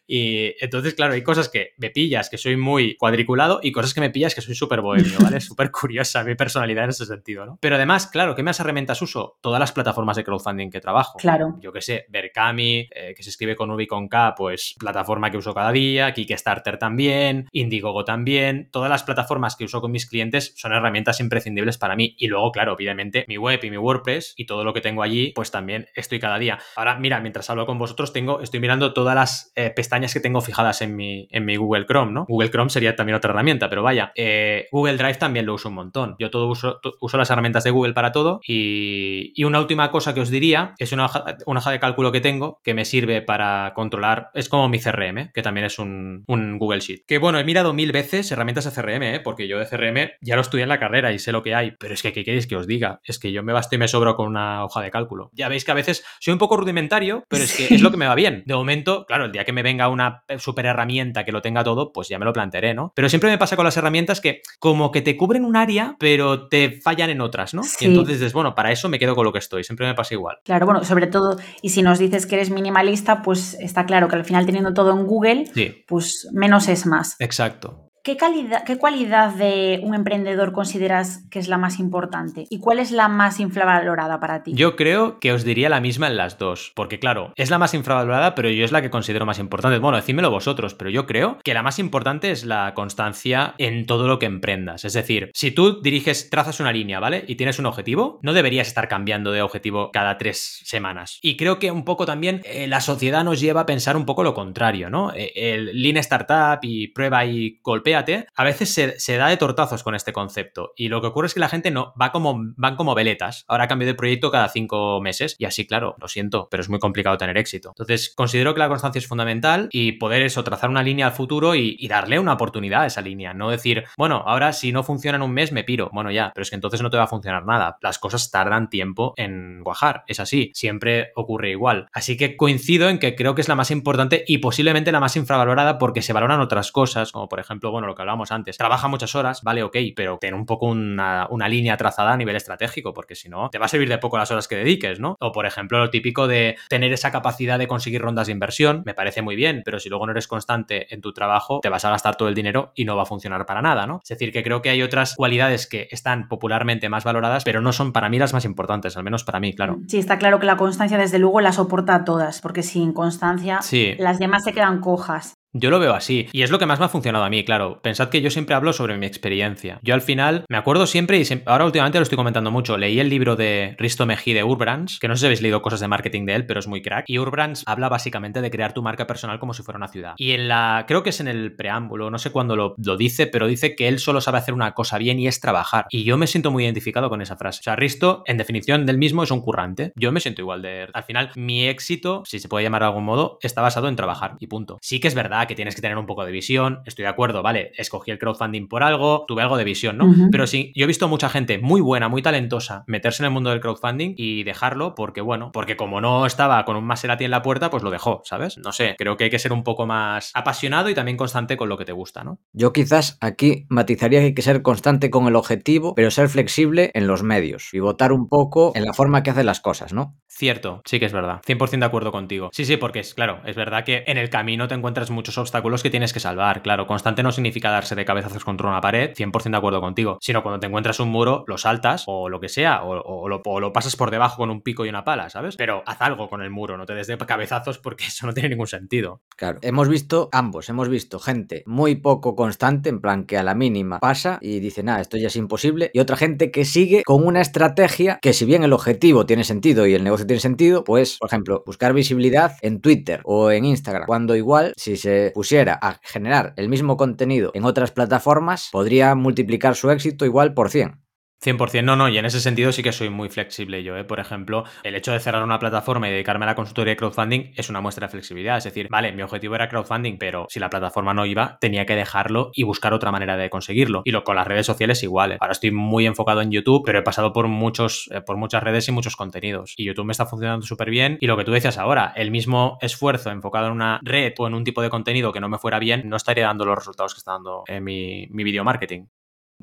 [0.07, 3.99] Y entonces, claro, hay cosas que me pillas que soy muy cuadriculado y cosas que
[3.99, 5.41] me pillas que soy súper bohemio, ¿vale?
[5.41, 7.57] Súper curiosa mi personalidad en ese sentido, ¿no?
[7.61, 9.37] Pero además, claro, ¿qué más herramientas uso?
[9.41, 11.17] Todas las plataformas de crowdfunding que trabajo.
[11.17, 11.55] Claro.
[11.59, 15.31] Yo que sé, Berkami, eh, que se escribe con V y con K, pues plataforma
[15.31, 18.69] que uso cada día, Kickstarter también, Indiegogo también.
[18.71, 22.15] Todas las plataformas que uso con mis clientes son herramientas imprescindibles para mí.
[22.17, 25.31] Y luego, claro, obviamente, mi web y mi WordPress y todo lo que tengo allí,
[25.33, 26.59] pues también estoy cada día.
[26.75, 30.41] Ahora, mira, mientras hablo con vosotros, tengo, estoy mirando todas las eh, pestañas que tengo
[30.41, 32.25] fijadas en mi, en mi Google Chrome, ¿no?
[32.27, 35.75] Google Chrome sería también otra herramienta, pero vaya, eh, Google Drive también lo uso un
[35.75, 36.15] montón.
[36.19, 38.39] Yo todo uso, uso las herramientas de Google para todo.
[38.47, 42.73] Y, una última cosa que os diría es una hoja, de cálculo que tengo que
[42.73, 47.01] me sirve para controlar, es como mi CRM, que también es un, Google Sheet.
[47.05, 49.19] Que bueno, he mirado mil veces herramientas de CRM, ¿eh?
[49.19, 51.71] porque yo de CRM ya lo estudié en la carrera y sé lo que hay,
[51.77, 53.01] pero es que, ¿qué queréis que os diga?
[53.03, 55.29] Es que yo me basto y me sobro con una hoja de cálculo.
[55.33, 57.97] Ya veis que a veces soy un poco rudimentario, pero es que es lo que
[57.97, 58.43] me va bien.
[58.45, 61.91] De momento, claro, el día que me venga una super herramienta que lo tenga todo,
[61.91, 62.93] pues ya me lo plantearé, ¿no?
[62.95, 66.47] Pero siempre me pasa con las herramientas que como que te cubren un área, pero
[66.47, 67.61] te fallan en otras, ¿no?
[67.79, 70.13] Y entonces dices, bueno, para eso me quedo con lo que estoy, siempre me pasa
[70.13, 70.37] igual.
[70.43, 74.15] Claro, bueno, sobre todo, y si nos dices que eres minimalista, pues está claro que
[74.15, 75.45] al final teniendo todo en Google,
[75.87, 77.15] pues menos es más.
[77.19, 77.92] Exacto.
[78.03, 82.45] ¿Qué, calidad, ¿Qué cualidad de un emprendedor consideras que es la más importante?
[82.49, 84.51] ¿Y cuál es la más infravalorada para ti?
[84.53, 87.73] Yo creo que os diría la misma en las dos, porque claro, es la más
[87.73, 89.79] infravalorada, pero yo es la que considero más importante.
[89.79, 94.05] Bueno, decídmelo vosotros, pero yo creo que la más importante es la constancia en todo
[94.09, 94.83] lo que emprendas.
[94.83, 97.23] Es decir, si tú diriges, trazas una línea, ¿vale?
[97.25, 101.19] Y tienes un objetivo, no deberías estar cambiando de objetivo cada tres semanas.
[101.21, 104.23] Y creo que un poco también eh, la sociedad nos lleva a pensar un poco
[104.23, 105.13] lo contrario, ¿no?
[105.13, 109.95] Eh, el Lean Startup y prueba y golpea a veces se, da de tortazos con
[109.95, 110.73] este concepto.
[110.75, 113.45] Y lo que ocurre es que la gente no va como, van como veletas.
[113.47, 115.35] Ahora cambio de proyecto cada cinco meses.
[115.37, 117.69] Y así, claro, lo siento, pero es muy complicado tener éxito.
[117.69, 121.55] Entonces, considero que la constancia es fundamental y poder eso, trazar una línea al futuro
[121.55, 123.35] y, darle una oportunidad a esa línea.
[123.35, 125.91] No decir, bueno, ahora si no funciona en un mes me piro.
[125.93, 127.77] Bueno, ya, pero es que entonces no te va a funcionar nada.
[127.81, 130.03] Las cosas tardan tiempo en cuajar.
[130.07, 130.51] Es así.
[130.55, 131.87] Siempre ocurre igual.
[131.93, 135.15] Así que coincido en que creo que es la más importante y posiblemente la más
[135.15, 138.87] infravalorada porque se valoran otras cosas, como por ejemplo, bueno, lo que hablábamos antes, trabaja
[138.87, 143.15] muchas horas, vale, ok, pero ten un poco una, línea trazada a nivel estratégico, porque
[143.15, 145.17] si no, te va a servir de poco las horas que dediques, ¿no?
[145.19, 148.93] O por ejemplo, lo típico de tener esa capacidad de conseguir rondas de inversión, me
[148.93, 151.89] parece muy bien, pero si luego no eres constante en tu trabajo, te vas a
[151.89, 153.99] gastar todo el dinero y no va a funcionar para nada, ¿no?
[154.03, 157.73] Es decir, que creo que hay otras cualidades que están popularmente más valoradas, pero no
[157.73, 159.79] son para mí las más importantes, al menos para mí, claro.
[159.87, 163.59] Sí, está claro que la constancia, desde luego, la soporta a todas, porque sin constancia,
[163.97, 165.33] las demás se quedan cojas.
[165.53, 166.27] Yo lo veo así.
[166.31, 167.79] Y es lo que más me ha funcionado a mí, claro.
[167.81, 169.79] Pensad que yo siempre hablo sobre mi experiencia.
[169.83, 173.09] Yo al final me acuerdo siempre, y ahora últimamente lo estoy comentando mucho, leí el
[173.09, 176.25] libro de Risto Mejide de Urbrands, que no sé si habéis leído cosas de marketing
[176.25, 177.05] de él, pero es muy crack.
[177.07, 180.15] Y Urbrands habla básicamente de crear tu marca personal como si fuera una ciudad.
[180.17, 183.27] Y en la, creo que es en el preámbulo, no sé cuándo lo, lo dice,
[183.27, 185.85] pero dice que él solo sabe hacer una cosa bien y es trabajar.
[185.91, 187.59] Y yo me siento muy identificado con esa frase.
[187.59, 189.93] O sea, Risto, en definición del mismo, es un currante.
[189.95, 190.87] Yo me siento igual de...
[190.93, 194.35] Al final, mi éxito, si se puede llamar de algún modo, está basado en trabajar
[194.39, 194.79] y punto.
[194.81, 197.41] Sí que es verdad que tienes que tener un poco de visión, estoy de acuerdo,
[197.43, 200.13] vale, escogí el crowdfunding por algo, tuve algo de visión, ¿no?
[200.31, 203.49] Pero sí, yo he visto mucha gente muy buena, muy talentosa, meterse en el mundo
[203.49, 207.41] del crowdfunding y dejarlo porque, bueno, porque como no estaba con un Maserati en la
[207.41, 208.57] puerta, pues lo dejó, ¿sabes?
[208.57, 211.69] No sé, creo que hay que ser un poco más apasionado y también constante con
[211.69, 212.39] lo que te gusta, ¿no?
[212.53, 216.91] Yo quizás aquí matizaría que hay que ser constante con el objetivo, pero ser flexible
[216.93, 220.15] en los medios y votar un poco en la forma que hacen las cosas, ¿no?
[220.27, 221.41] Cierto, sí que es verdad.
[221.45, 222.49] 100% de acuerdo contigo.
[222.53, 225.83] Sí, sí, porque es claro, es verdad que en el camino te encuentras muchos obstáculos
[225.83, 226.61] que tienes que salvar.
[226.61, 230.17] Claro, constante no significa darse de cabezazos contra una pared, 100% de acuerdo contigo.
[230.21, 233.73] Sino cuando te encuentras un muro, lo saltas o lo que sea, o, lo, lo,
[233.73, 235.55] pasas por debajo con un pico y una pala, ¿sabes?
[235.55, 238.49] Pero haz algo con el muro, no te des de cabezazos porque eso no tiene
[238.49, 239.21] ningún sentido.
[239.35, 243.55] Claro, hemos visto ambos, hemos visto gente muy poco constante, en plan que a la
[243.55, 247.25] mínima pasa y dice, nada, esto ya es imposible, y otra gente que sigue con
[247.25, 251.17] una estrategia que si bien el objetivo tiene sentido y el negocio tiene sentido, pues
[251.19, 255.99] por ejemplo, buscar visibilidad en Twitter o en Instagram, cuando igual si se pusiera a
[256.01, 261.02] generar el mismo contenido en otras plataformas, podría multiplicar su éxito igual por 100.
[261.43, 264.03] 100%, no, no, y en ese sentido sí que soy muy flexible yo, ¿eh?
[264.03, 267.51] Por ejemplo, el hecho de cerrar una plataforma y dedicarme a la consultoría de crowdfunding
[267.55, 270.69] es una muestra de flexibilidad, es decir, vale, mi objetivo era crowdfunding, pero si la
[270.69, 274.01] plataforma no iba, tenía que dejarlo y buscar otra manera de conseguirlo.
[274.05, 275.37] Y lo con las redes sociales igual, ¿eh?
[275.39, 278.87] ahora estoy muy enfocado en YouTube, pero he pasado por muchos, eh, por muchas redes
[278.87, 279.73] y muchos contenidos.
[279.77, 281.17] Y YouTube me está funcionando súper bien.
[281.19, 284.53] Y lo que tú decías ahora, el mismo esfuerzo enfocado en una red o en
[284.53, 287.19] un tipo de contenido que no me fuera bien, no estaría dando los resultados que
[287.19, 289.05] está dando en mi, mi video marketing.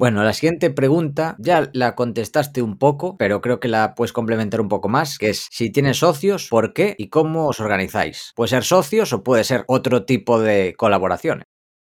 [0.01, 4.63] Bueno, la siguiente pregunta ya la contestaste un poco, pero creo que la puedes complementar
[4.63, 8.33] un poco más, que es si tienes socios, ¿por qué y cómo os organizáis?
[8.35, 11.50] Puede ser socios o puede ser otro tipo de colaboraciones.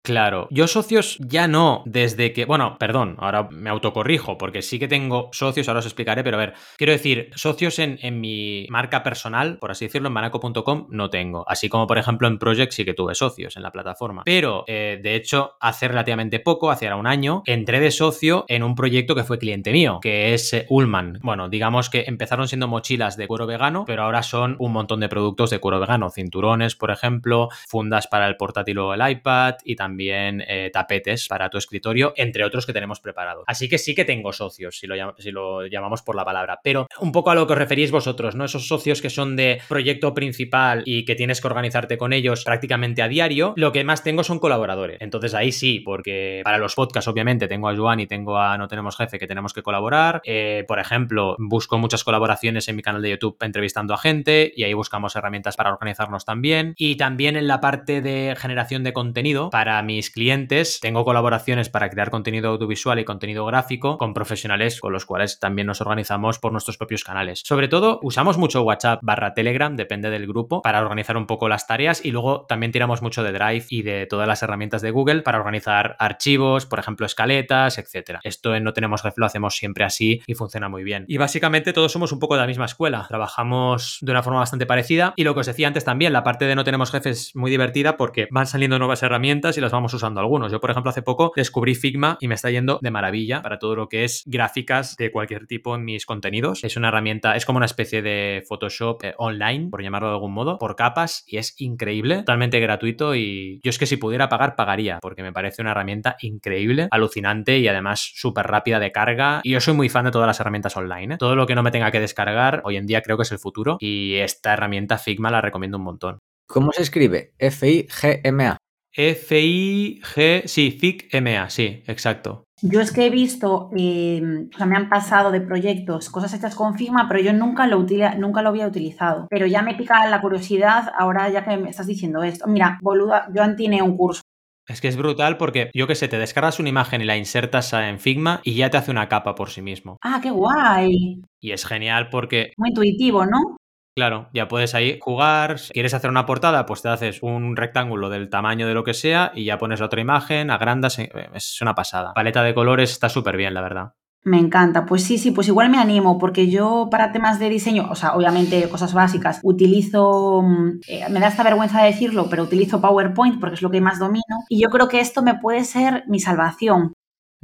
[0.05, 4.89] Claro, yo socios ya no, desde que, bueno, perdón, ahora me autocorrijo, porque sí que
[4.89, 9.57] tengo socios, ahora os explicaré, pero a ver, quiero decir, socios en, mi marca personal,
[9.59, 12.93] por así decirlo, en manaco.com no tengo, así como por ejemplo en Project sí que
[12.93, 17.07] tuve socios en la plataforma, pero eh, de hecho hace relativamente poco, hace ahora un
[17.07, 21.19] año, entré de socio en un proyecto que fue cliente mío, que es eh, Ullman.
[21.23, 25.07] Bueno, digamos que empezaron siendo mochilas de cuero vegano, pero ahora son un montón de
[25.07, 29.77] productos de cuero vegano, cinturones, por ejemplo, fundas para el portátil o el iPad y
[29.77, 33.43] también también eh, tapetes para tu escritorio, entre otros que tenemos preparados.
[33.45, 36.87] Así que sí que tengo socios, si lo, si lo llamamos por la palabra, pero
[36.99, 38.43] un poco a lo que os referís vosotros, ¿no?
[38.43, 43.03] Esos socios que son de proyecto principal y que tienes que organizarte con ellos prácticamente
[43.03, 44.97] a diario, lo que más tengo son colaboradores.
[44.99, 48.67] Entonces ahí sí, porque para los podcasts obviamente tengo a Joan y tengo a No
[48.67, 50.21] Tenemos Jefe que tenemos que colaborar.
[50.25, 54.63] Eh, por ejemplo, busco muchas colaboraciones en mi canal de YouTube entrevistando a gente y
[54.63, 56.73] ahí buscamos herramientas para organizarnos también.
[56.77, 61.89] Y también en la parte de generación de contenido para mis clientes tengo colaboraciones para
[61.89, 66.51] crear contenido audiovisual y contenido gráfico con profesionales con los cuales también nos organizamos por
[66.51, 67.41] nuestros propios canales.
[67.45, 71.67] Sobre todo, usamos mucho WhatsApp barra Telegram, depende del grupo, para organizar un poco las
[71.67, 75.21] tareas y luego también tiramos mucho de Drive y de todas las herramientas de Google
[75.21, 78.19] para organizar archivos, por ejemplo, escaletas, etcétera.
[78.23, 81.05] Esto en No Tenemos Jefe lo hacemos siempre así y funciona muy bien.
[81.07, 84.65] Y básicamente todos somos un poco de la misma escuela, trabajamos de una forma bastante
[84.65, 87.35] parecida y lo que os decía antes también, la parte de No Tenemos Jefes es
[87.35, 90.51] muy divertida porque van saliendo nuevas herramientas y las vamos usando algunos.
[90.51, 93.75] Yo, por ejemplo, hace poco descubrí Figma y me está yendo de maravilla para todo
[93.75, 96.63] lo que es gráficas de cualquier tipo en mis contenidos.
[96.63, 100.33] Es una herramienta, es como una especie de Photoshop eh, online, por llamarlo de algún
[100.33, 104.55] modo, por capas y es increíble, totalmente gratuito y yo es que si pudiera pagar,
[104.55, 109.41] pagaría, porque me parece una herramienta increíble, alucinante y además súper rápida de carga.
[109.43, 111.15] Y yo soy muy fan de todas las herramientas online.
[111.15, 111.17] ¿eh?
[111.17, 113.39] Todo lo que no me tenga que descargar, hoy en día creo que es el
[113.39, 116.19] futuro y esta herramienta Figma la recomiendo un montón.
[116.47, 117.33] ¿Cómo se escribe?
[117.39, 118.62] F-I-G-M-A.
[118.95, 122.43] F-I-G, sí, FIC-M-A, sí, exacto.
[122.61, 126.55] Yo es que he visto, em, o sea, me han pasado de proyectos cosas hechas
[126.55, 127.85] con Figma, pero yo nunca lo,
[128.17, 129.27] nunca lo había utilizado.
[129.29, 132.47] Pero ya me pica la curiosidad ahora ya que me estás diciendo esto.
[132.47, 134.21] Mira, boluda, Joan tiene un curso.
[134.65, 137.73] Es que es brutal porque, yo qué sé, te descargas una imagen y la insertas
[137.73, 139.97] en Figma y ya te hace una capa por sí mismo.
[140.01, 141.21] Ah, qué guay.
[141.41, 142.53] Y es genial porque...
[142.55, 143.57] Muy intuitivo, ¿no?
[143.95, 145.59] Claro, ya puedes ahí jugar.
[145.59, 148.95] Si quieres hacer una portada, pues te haces un rectángulo del tamaño de lo que
[148.95, 150.97] sea y ya pones otra imagen, agrandas.
[150.97, 152.13] Eh, es una pasada.
[152.13, 153.93] Paleta de colores está súper bien, la verdad.
[154.25, 154.85] Me encanta.
[154.85, 158.15] Pues sí, sí, pues igual me animo, porque yo para temas de diseño, o sea,
[158.15, 163.39] obviamente cosas básicas, utilizo, mm, eh, me da esta vergüenza de decirlo, pero utilizo PowerPoint
[163.39, 164.23] porque es lo que más domino.
[164.49, 166.93] Y yo creo que esto me puede ser mi salvación.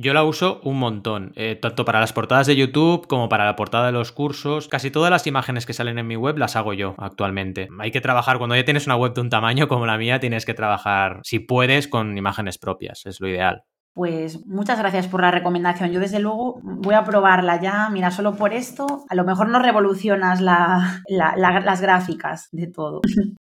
[0.02, 3.58] Yo la uso un montón, eh, tanto para las portadas de YouTube como para la
[3.58, 4.70] portada de los cursos.
[4.70, 7.68] Casi todas las imágenes que salen en mi web las hago yo actualmente.
[7.80, 10.46] Hay que trabajar, cuando ya tienes una web de un tamaño como la mía, tienes
[10.46, 13.64] que trabajar, si puedes, con imágenes propias, es lo ideal.
[13.94, 15.92] Pues muchas gracias por la recomendación.
[15.92, 17.90] Yo desde luego voy a probarla ya.
[17.90, 23.02] Mira, solo por esto, a lo mejor no revolucionas las gráficas de todo.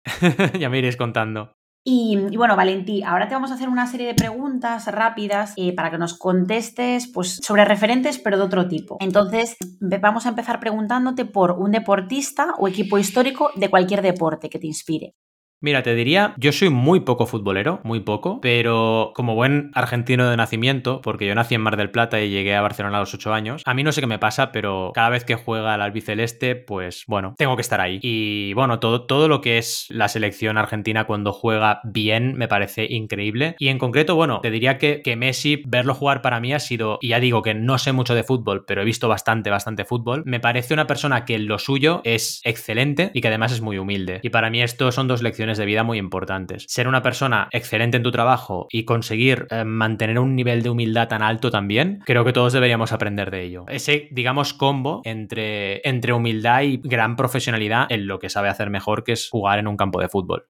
[0.58, 1.52] ya me iréis contando.
[1.82, 5.90] Y, bueno, Valentí, ahora te vamos a hacer una serie de preguntas rápidas eh, para
[5.90, 8.98] que nos contestes pues, sobre referentes, pero de otro tipo.
[9.00, 14.58] Entonces, vamos a empezar preguntándote por un deportista o equipo histórico de cualquier deporte que
[14.58, 15.14] te inspire.
[15.62, 20.36] Mira, te diría, yo soy muy poco futbolero, muy poco, pero como buen argentino de
[20.38, 23.34] nacimiento, porque yo nací en Mar del Plata y llegué a Barcelona a los 8
[23.34, 26.56] años, a mí no sé qué me pasa, pero cada vez que juega el albiceleste,
[26.56, 27.98] pues bueno, tengo que estar ahí.
[28.00, 32.86] Y bueno, todo, todo lo que es la selección argentina cuando juega bien me parece
[32.88, 33.54] increíble.
[33.58, 36.96] Y en concreto, bueno, te diría que, que Messi, verlo jugar para mí ha sido,
[37.02, 40.22] y ya digo que no sé mucho de fútbol, pero he visto bastante, bastante fútbol,
[40.24, 44.20] me parece una persona que lo suyo es excelente y que además es muy humilde.
[44.22, 46.64] Y para mí esto son dos lecciones de vida muy importantes.
[46.68, 51.08] Ser una persona excelente en tu trabajo y conseguir eh, mantener un nivel de humildad
[51.08, 53.64] tan alto también, creo que todos deberíamos aprender de ello.
[53.68, 59.04] Ese, digamos, combo entre, entre humildad y gran profesionalidad en lo que sabe hacer mejor,
[59.04, 60.46] que es jugar en un campo de fútbol.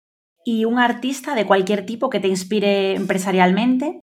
[0.46, 4.00] ¿Y un artista de cualquier tipo que te inspire empresarialmente?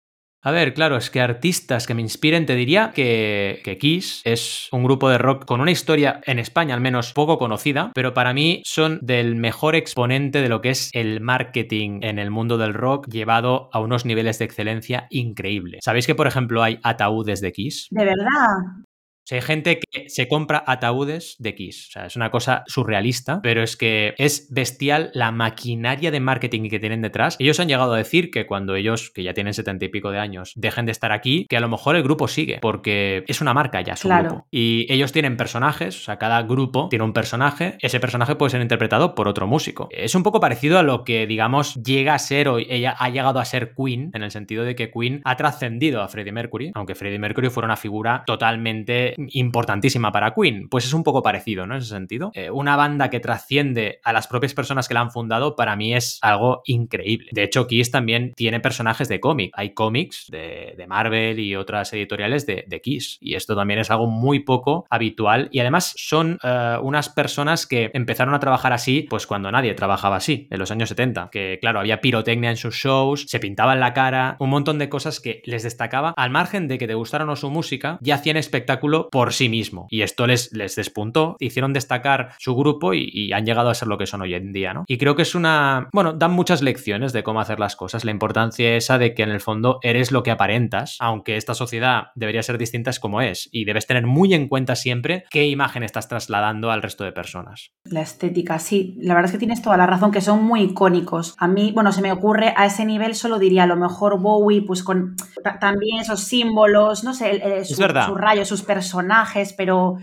[0.41, 4.69] A ver, claro, es que artistas que me inspiren, te diría que, que, Kiss es
[4.71, 8.33] un grupo de rock con una historia en España al menos poco conocida, pero para
[8.33, 12.73] mí son del mejor exponente de lo que es el marketing en el mundo del
[12.73, 15.81] rock llevado a unos niveles de excelencia increíbles.
[15.83, 17.87] ¿Sabéis que, por ejemplo, hay ataúdes de Kiss?
[17.91, 18.85] De verdad
[19.35, 21.87] hay gente que se compra ataúdes de Kiss.
[21.89, 26.69] O sea, es una cosa surrealista, pero es que es bestial la maquinaria de marketing
[26.69, 27.35] que tienen detrás.
[27.39, 30.19] Ellos han llegado a decir que cuando ellos, que ya tienen setenta y pico de
[30.19, 33.53] años, dejen de estar aquí, que a lo mejor el grupo sigue, porque es una
[33.53, 34.47] marca ya su grupo.
[34.51, 37.77] Y ellos tienen personajes, o sea, cada grupo tiene un personaje.
[37.81, 39.87] Ese personaje puede ser interpretado por otro músico.
[39.91, 43.39] Es un poco parecido a lo que, digamos, llega a ser o ella ha llegado
[43.39, 46.95] a ser Queen, en el sentido de que Queen ha trascendido a Freddie Mercury, aunque
[46.95, 50.67] Freddie Mercury fuera una figura totalmente importantísima para Queen.
[50.69, 51.75] Pues es un poco parecido, ¿no?
[51.75, 52.31] En ese sentido.
[52.33, 55.93] Eh, una banda que trasciende a las propias personas que la han fundado, para mí
[55.93, 57.29] es algo increíble.
[57.31, 59.51] De hecho, Kiss también tiene personajes de cómic.
[59.55, 63.17] Hay cómics de, Marvel y otras editoriales de, Kiss.
[63.21, 65.49] Y esto también es algo muy poco habitual.
[65.51, 70.15] Y además son eh, unas personas que empezaron a trabajar así, pues cuando nadie trabajaba
[70.15, 71.29] así, en los años 70.
[71.31, 75.19] Que claro, había pirotecnia en sus shows, se pintaban la cara, un montón de cosas
[75.19, 76.13] que les destacaba.
[76.17, 79.87] Al margen de que te gustara o su música, ya hacían espectáculo por sí mismo.
[79.89, 83.97] Y esto les, les despuntó, hicieron destacar su grupo y, han llegado a ser lo
[83.97, 84.85] que son hoy en día, ¿no?
[84.87, 85.87] Y creo que es una.
[85.93, 88.05] Bueno, dan muchas lecciones de cómo hacer las cosas.
[88.05, 92.07] La importancia esa de que en el fondo eres lo que aparentas, aunque esta sociedad
[92.15, 93.49] debería ser distinta, es como es.
[93.51, 97.71] Y debes tener muy en cuenta siempre qué imagen estás trasladando al resto de personas.
[97.83, 98.97] La estética, sí.
[98.99, 101.35] La verdad es que tienes toda la razón, que son muy icónicos.
[101.37, 104.63] A mí, bueno, se me ocurre a ese nivel, solo diría a lo mejor Bowie,
[104.65, 105.15] pues con
[105.59, 107.79] también esos símbolos, no sé, eh, sus
[108.17, 109.97] rayos, sus personajes pero...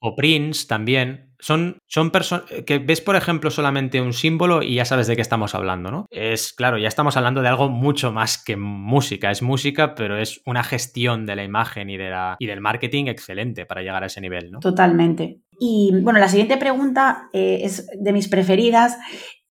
[0.00, 1.30] O Prince también.
[1.38, 5.22] Son, son personas que ves, por ejemplo, solamente un símbolo y ya sabes de qué
[5.22, 6.06] estamos hablando, ¿no?
[6.10, 9.30] Es claro, ya estamos hablando de algo mucho más que música.
[9.30, 13.06] Es música, pero es una gestión de la imagen y, de la, y del marketing
[13.06, 14.60] excelente para llegar a ese nivel, ¿no?
[14.60, 15.40] Totalmente.
[15.58, 18.98] Y bueno, la siguiente pregunta eh, es de mis preferidas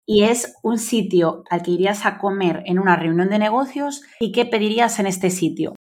[0.05, 4.31] y es un sitio al que irías a comer en una reunión de negocios y
[4.31, 5.73] qué pedirías en este sitio.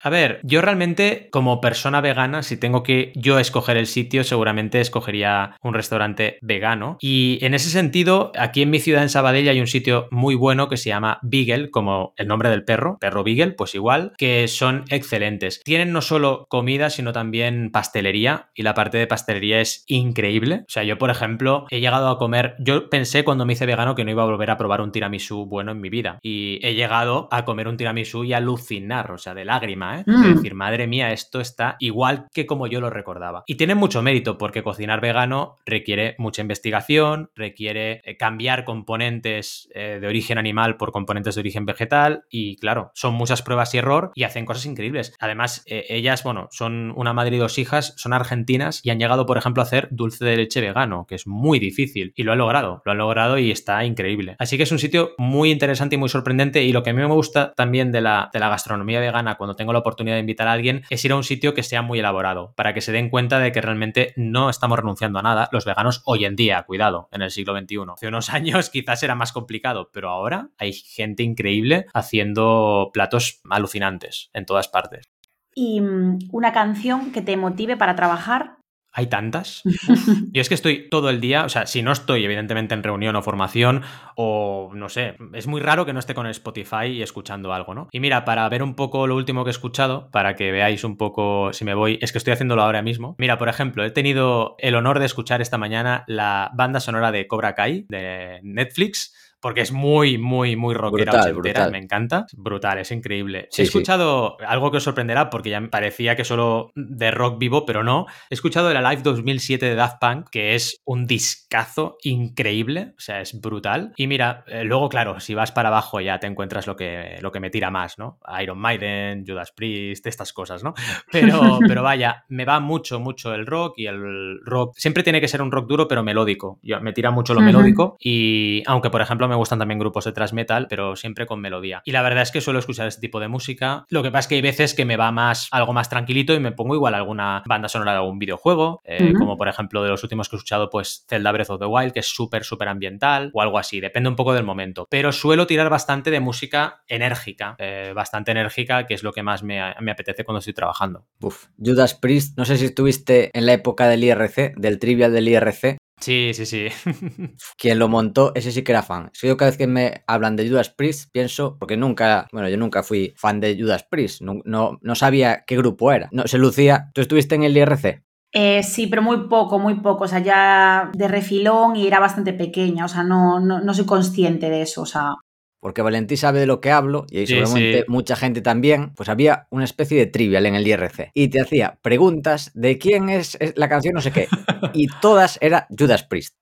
[0.00, 4.80] A ver, yo realmente como persona vegana, si tengo que yo escoger el sitio, seguramente
[4.80, 6.98] escogería un restaurante vegano.
[7.00, 10.68] Y en ese sentido, aquí en mi ciudad, en Sabadell, hay un sitio muy bueno
[10.68, 14.84] que se llama Beagle, como el nombre del perro, perro Beagle, pues igual, que son
[14.88, 15.62] excelentes.
[15.64, 20.60] Tienen no solo comida, sino también pastelería, y la parte de pastelería es increíble.
[20.62, 23.96] O sea, yo, por ejemplo, he llegado a comer, yo pensé cuando me hice vegano
[23.96, 26.20] que no iba a volver a probar un tiramisú bueno en mi vida.
[26.22, 30.04] Y he llegado a comer un tiramisú y alucinar, o sea, de lágrimas ¿eh?
[30.06, 30.34] Mm.
[30.34, 33.44] decir, madre mía, esto está igual que como yo lo recordaba.
[33.46, 39.98] Y tiene mucho mérito porque cocinar vegano requiere mucha investigación, requiere eh, cambiar componentes eh,
[40.00, 44.12] de origen animal por componentes de origen vegetal y claro, son muchas pruebas y error
[44.14, 45.14] y hacen cosas increíbles.
[45.20, 49.38] Además, ellas, bueno, son una madre y dos hijas, son argentinas y han llegado, por
[49.38, 52.82] ejemplo, a hacer dulce de leche vegano, que es muy difícil y lo han logrado,
[52.84, 54.36] lo han logrado y está increíble.
[54.38, 57.00] Así que es un sitio muy interesante y muy sorprendente y lo que a mí
[57.00, 60.20] me gusta también de la, de la gastronomía vegana cuando tengo la la oportunidad de
[60.20, 62.92] invitar a alguien, es ir a un sitio que sea muy elaborado, para que se
[62.92, 65.48] den cuenta de que realmente no estamos renunciando a nada.
[65.52, 67.78] Los veganos hoy en día, cuidado, en el siglo XXI.
[67.94, 74.30] Hace unos años quizás era más complicado, pero ahora hay gente increíble haciendo platos alucinantes
[74.32, 75.08] en todas partes.
[75.54, 78.57] ¿Y mm, una canción que te motive para trabajar?
[78.98, 79.62] Hay tantas.
[80.32, 83.14] Yo es que estoy todo el día, o sea, si no estoy evidentemente en reunión
[83.14, 83.82] o formación
[84.16, 87.88] o no sé, es muy raro que no esté con Spotify y escuchando algo, ¿no?
[87.92, 90.96] Y mira, para ver un poco lo último que he escuchado, para que veáis un
[90.96, 93.14] poco si me voy, es que estoy haciéndolo ahora mismo.
[93.18, 97.28] Mira, por ejemplo, he tenido el honor de escuchar esta mañana la banda sonora de
[97.28, 102.26] Cobra Kai de Netflix porque es muy, muy, muy rockera brutal, me encanta.
[102.32, 103.48] Brutal, es increíble.
[103.56, 107.64] he escuchado algo que os sorprenderá porque ya me parecía que solo de rock vivo,
[107.64, 108.06] pero no.
[108.30, 113.20] He escuchado el Live 2007 de Daft Punk, que es un discazo increíble, o sea,
[113.20, 113.92] es brutal.
[113.96, 117.32] Y mira, eh, luego, claro, si vas para abajo ya te encuentras lo que, lo
[117.32, 118.18] que me tira más, ¿no?
[118.40, 120.74] Iron Maiden, Judas Priest, estas cosas, ¿no?
[121.12, 124.74] Pero, pero vaya, me va mucho, mucho el rock y el rock.
[124.76, 126.58] Siempre tiene que ser un rock duro, pero melódico.
[126.62, 130.12] Yo, me tira mucho lo melódico y aunque, por ejemplo, me gustan también grupos de
[130.12, 131.82] thrash metal, pero siempre con melodía.
[131.84, 133.84] Y la verdad es que suelo escuchar este tipo de música.
[133.88, 136.40] Lo que pasa es que hay veces que me va más algo más tranquilito y
[136.40, 140.02] me pongo igual alguna banda sonora de algún videojuego, eh, como por ejemplo de los
[140.02, 143.30] últimos que he escuchado, pues Zelda Breath of the Wild, que es súper, súper ambiental
[143.32, 143.80] o algo así.
[143.80, 144.86] Depende un poco del momento.
[144.90, 149.42] Pero suelo tirar bastante de música enérgica, eh, bastante enérgica, que es lo que más
[149.42, 151.06] me, me, apetece cuando estoy trabajando.
[151.20, 155.28] Uf, Judas Priest, no sé si estuviste en la época del IRC, del trivial del
[155.28, 156.68] IRC, Sí, sí, sí.
[157.58, 159.10] Quien lo montó, ese sí que era fan.
[159.14, 162.82] Yo cada vez que me hablan de Judas Priest, pienso, porque nunca, bueno, yo nunca
[162.82, 166.08] fui fan de Judas Priest, no, no, sabía qué grupo era.
[166.12, 166.90] No, se lucía.
[166.94, 168.02] ¿Tú estuviste en el IRC?
[168.32, 170.04] Eh, sí, pero muy poco, muy poco.
[170.04, 172.84] O sea, ya de refilón y era bastante pequeña.
[172.84, 174.82] O sea, no, no, no soy consciente de eso.
[174.82, 175.14] O sea,
[175.60, 179.46] porque Valentín sabe de lo que hablo y ahí seguramente mucha gente también, pues había
[179.50, 183.68] una especie de trivial en el IRC y te hacía preguntas de quién es la
[183.68, 184.28] canción no sé qué
[184.72, 186.36] y todas era Judas Priest.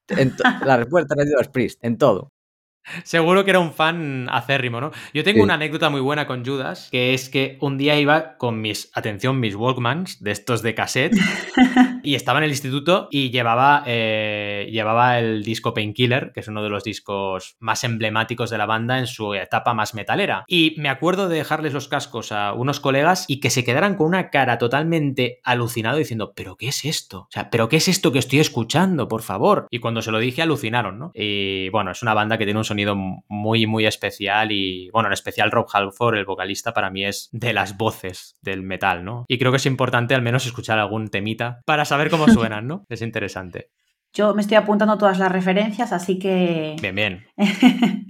[0.65, 2.33] la respuesta era Judas Priest en todo.
[3.05, 4.93] Seguro que era un fan acérrimo, ¿no?
[5.13, 8.61] Yo tengo una anécdota muy buena con Judas, que es que un día iba con
[8.61, 11.17] mis, atención, mis Walkmans, de estos de cassette,
[12.03, 16.63] y estaba en el instituto y llevaba, eh, llevaba el disco Painkiller, que es uno
[16.63, 20.45] de los discos más emblemáticos de la banda en su etapa más metalera.
[20.47, 24.07] Y me acuerdo de dejarles los cascos a unos colegas y que se quedaran con
[24.07, 27.21] una cara totalmente alucinado diciendo, ¿pero qué es esto?
[27.23, 29.67] O sea, ¿pero qué es esto que estoy escuchando, por favor?
[29.71, 31.11] Y cuando se lo dije, alucinaron, ¿no?
[31.15, 35.15] Y bueno, es una banda que tiene un sonido muy, muy especial y, bueno, en
[35.15, 39.25] especial Rob Halford, el vocalista, para mí es de las voces del metal, ¿no?
[39.29, 42.85] Y creo que es importante al menos escuchar algún temita para saber cómo suenan, ¿no?
[42.89, 43.71] Es interesante.
[44.17, 46.77] Yo me estoy apuntando todas las referencias, así que...
[46.81, 47.27] Bien, bien.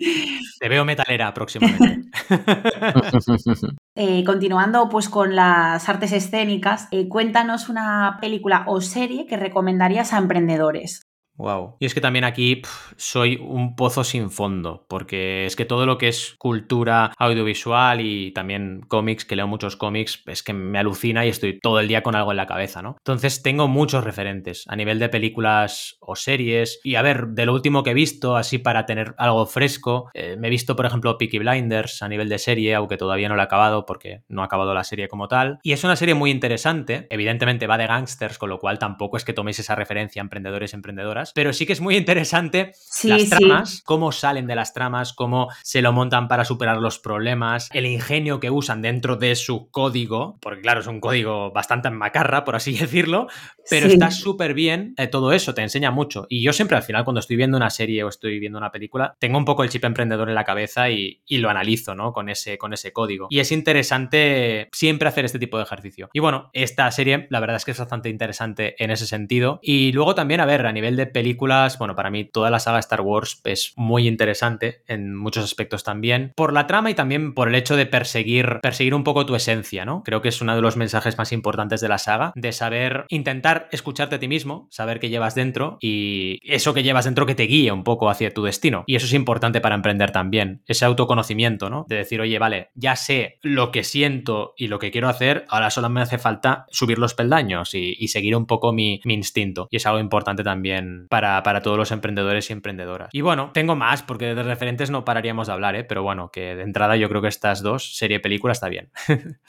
[0.60, 2.08] Te veo metalera próximamente.
[3.98, 10.12] Eh, continuando pues con las artes escénicas, eh, cuéntanos una película o serie que recomendarías
[10.12, 11.05] a emprendedores.
[11.36, 11.76] Wow.
[11.80, 12.62] Y es que también aquí
[12.96, 18.32] soy un pozo sin fondo, porque es que todo lo que es cultura audiovisual y
[18.32, 22.02] también cómics, que leo muchos cómics, es que me alucina y estoy todo el día
[22.02, 22.96] con algo en la cabeza, ¿no?
[22.98, 26.80] Entonces tengo muchos referentes a nivel de películas o series.
[26.82, 30.36] Y a ver, de lo último que he visto, así para tener algo fresco, eh,
[30.38, 33.42] me he visto, por ejemplo, Peaky Blinders a nivel de serie, aunque todavía no lo
[33.42, 35.58] he acabado porque no ha acabado la serie como tal.
[35.62, 39.24] Y es una serie muy interesante, evidentemente va de gangsters, con lo cual tampoco es
[39.24, 42.72] que toméis esa referencia a emprendedores y emprendedoras pero sí que es muy interesante
[43.04, 47.68] las tramas, cómo salen de las tramas, cómo se lo montan para superar los problemas,
[47.72, 52.44] el ingenio que usan dentro de su código, porque claro, es un código bastante macarra,
[52.44, 53.26] por así decirlo,
[53.68, 56.26] pero está súper bien eh, todo eso, te enseña mucho.
[56.28, 59.16] Y yo siempre al final cuando estoy viendo una serie o estoy viendo una película,
[59.18, 62.14] tengo un poco el chip emprendedor en la cabeza y, lo analizo, ¿no?
[62.14, 63.26] Con ese, con ese código.
[63.28, 66.08] Y es interesante siempre hacer este tipo de ejercicio.
[66.14, 69.58] Y bueno, esta serie la verdad es que es bastante interesante en ese sentido.
[69.62, 72.78] Y luego también, a ver, a nivel de películas, bueno, para mí toda la saga
[72.78, 77.48] Star Wars es muy interesante en muchos aspectos también, por la trama y también por
[77.48, 80.02] el hecho de perseguir, perseguir un poco tu esencia, ¿no?
[80.04, 83.66] Creo que es uno de los mensajes más importantes de la saga, de saber intentar
[83.72, 87.44] escucharte a ti mismo, saber qué llevas dentro y eso que llevas dentro que te
[87.44, 88.84] guíe un poco hacia tu destino.
[88.86, 91.86] Y eso es importante para emprender también, ese autoconocimiento, ¿no?
[91.88, 95.70] De decir, oye, vale, ya sé lo que siento y lo que quiero hacer, ahora
[95.70, 99.66] solo me hace falta subir los peldaños y, seguir un poco mi, mi instinto.
[99.70, 103.08] Y es algo importante también para, todos los emprendedores y emprendedoras.
[103.12, 105.84] Y bueno, tengo más, porque de referentes no pararíamos de hablar, ¿eh?
[105.84, 108.90] pero bueno, que de entrada yo creo que estas dos, serie película, está bien.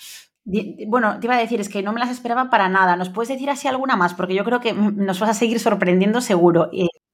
[0.87, 2.95] Bueno, te iba a decir, es que no me las esperaba para nada.
[2.95, 4.13] ¿Nos puedes decir así alguna más?
[4.13, 6.69] Porque yo creo que nos vas a seguir sorprendiendo seguro.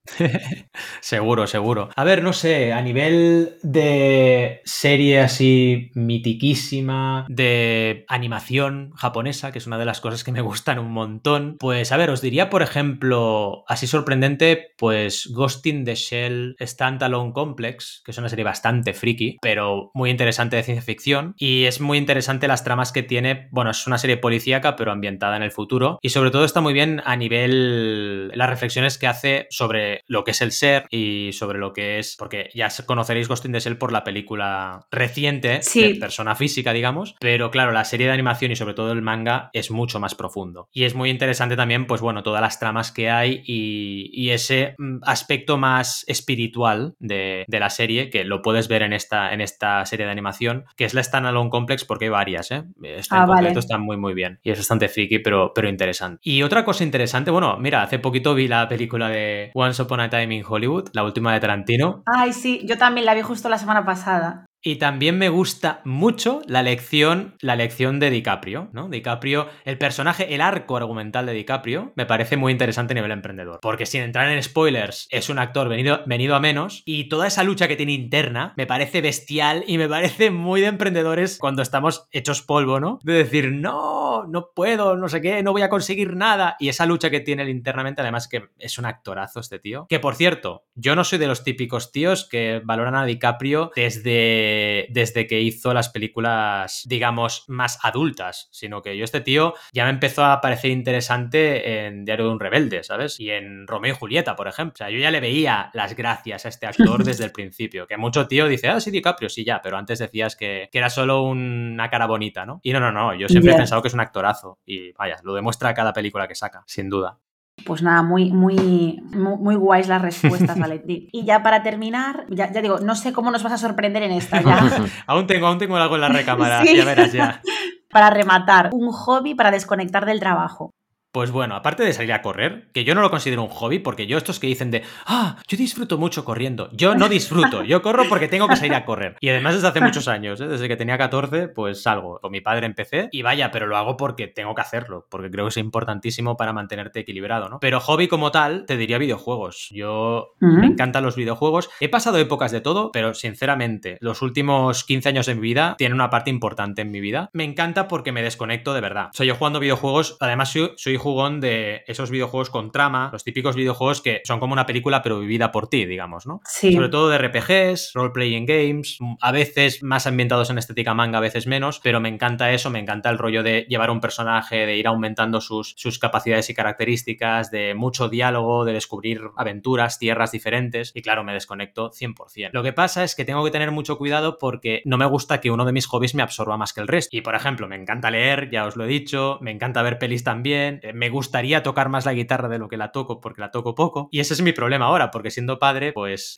[1.02, 1.89] seguro, seguro.
[1.96, 9.68] A ver, no sé, a nivel de serie así mitiquísima, de animación japonesa, que es
[9.68, 12.62] una de las cosas que me gustan un montón, pues a ver, os diría, por
[12.62, 18.94] ejemplo, así sorprendente, pues Ghost in the Shell Standalone Complex, que es una serie bastante
[18.94, 23.48] friki, pero muy interesante de ciencia ficción, y es muy interesante las tramas que tiene,
[23.52, 26.73] bueno, es una serie policíaca, pero ambientada en el futuro, y sobre todo está muy
[26.73, 31.60] bien a nivel las reflexiones que hace sobre lo que es el ser y sobre
[31.60, 35.96] lo que es, porque ya conoceréis Ghost in the Shell por la película reciente de
[36.00, 39.71] persona física, digamos, pero claro, la serie de animación y sobre todo el manga es
[39.71, 40.69] mucho más profundo.
[40.71, 45.00] Y es muy interesante también, pues bueno, todas las tramas que hay y, ese mm,
[45.04, 50.08] aspecto más espiritual de, la serie, que lo puedes ver en esta, en esta serie
[50.08, 52.63] de animación, que es la Standalone Complex, porque hay varias, ¿eh?
[52.81, 54.39] Está en ah, está muy, muy bien.
[54.44, 56.19] Y es bastante friki, pero, pero interesante.
[56.23, 60.10] Y otra cosa interesante, bueno, mira, hace poquito vi la película de Once Upon a
[60.10, 62.04] Time in Hollywood, la última de Tarantino.
[62.06, 64.46] Ay, sí, yo también la vi justo la semana pasada.
[64.66, 68.88] Y también me gusta mucho la lección, la lección de DiCaprio, ¿no?
[68.88, 73.60] DiCaprio, el personaje, el arco argumental de DiCaprio, me parece muy interesante a nivel emprendedor.
[73.62, 76.82] Porque sin entrar en spoilers, es un actor venido, venido a menos.
[76.86, 80.68] Y toda esa lucha que tiene interna me parece bestial y me parece muy de
[80.68, 83.00] emprendedores cuando estamos hechos polvo, ¿no?
[83.04, 86.56] De decir, no, no puedo, no sé qué, no voy a conseguir nada.
[86.58, 89.88] Y esa lucha que tiene él internamente, además que es un actorazo este tío.
[89.90, 94.52] Que por cierto, yo no soy de los típicos tíos que valoran a DiCaprio desde
[94.89, 99.91] desde que hizo las películas, digamos, más adultas, sino que yo este tío ya me
[99.91, 103.19] empezó a parecer interesante en Diario de un Rebelde, ¿sabes?
[103.19, 104.73] Y en Romeo y Julieta, por ejemplo.
[104.73, 107.97] O sea, yo ya le veía las gracias a este actor desde el principio, que
[107.97, 111.89] mucho tío dice, ah, sí, DiCaprio, sí, ya, pero antes decías que, era solo una
[111.89, 112.60] cara bonita, ¿no?
[112.63, 115.33] Y no, no, no, yo siempre he pensado que es un actorazo y vaya, lo
[115.33, 117.19] demuestra cada película que saca, sin duda.
[117.66, 121.08] Pues nada, muy, muy, muy, guays las respuestas, Valentín.
[121.12, 124.42] Y ya para terminar, ya, digo, no sé cómo nos vas a sorprender en esta.
[124.42, 124.70] Ya.
[125.08, 127.42] aún tengo, aún tengo algo en la recámara, ya verás ya.
[127.90, 130.72] Para rematar, un hobby para desconectar del trabajo.
[131.14, 134.08] Pues bueno, aparte de salir a correr, que yo no lo considero un hobby, porque
[134.08, 138.06] yo estos que dicen de, ah, yo disfruto mucho corriendo, yo no disfruto, yo corro
[138.10, 139.16] porque tengo que salir a correr.
[139.20, 140.48] Y además desde hace muchos años, ¿eh?
[140.48, 142.20] desde que tenía 14, pues salgo.
[142.20, 145.46] Con mi padre empecé y vaya, pero lo hago porque tengo que hacerlo, porque creo
[145.46, 147.60] que es importantísimo para mantenerte equilibrado, ¿no?
[147.60, 149.68] Pero hobby como tal, te diría videojuegos.
[149.70, 151.70] Yo me encantan los videojuegos.
[151.80, 155.94] He pasado épocas de todo, pero sinceramente, los últimos 15 años de mi vida tienen
[155.94, 157.30] una parte importante en mi vida.
[157.34, 159.10] Me encanta porque me desconecto de verdad.
[159.12, 163.23] O sea, yo jugando videojuegos, además soy, soy jugón de esos videojuegos con trama, los
[163.23, 166.41] típicos videojuegos que son como una película pero vivida por ti, digamos, ¿no?
[166.45, 166.73] Sí.
[166.73, 171.45] Sobre todo de RPGs, role-playing games, a veces más ambientados en estética manga, a veces
[171.45, 174.87] menos, pero me encanta eso, me encanta el rollo de llevar un personaje, de ir
[174.87, 181.01] aumentando sus, sus capacidades y características, de mucho diálogo, de descubrir aventuras, tierras diferentes y
[181.01, 182.49] claro, me desconecto 100%.
[182.54, 185.51] Lo que pasa es que tengo que tener mucho cuidado porque no me gusta que
[185.51, 187.15] uno de mis hobbies me absorba más que el resto.
[187.15, 190.23] Y por ejemplo, me encanta leer, ya os lo he dicho, me encanta ver pelis
[190.23, 193.75] también, me gustaría tocar más la guitarra de lo que la toco porque la toco
[193.75, 194.10] poco.
[194.12, 196.35] Y ese es mi problema ahora, porque siendo padre, pues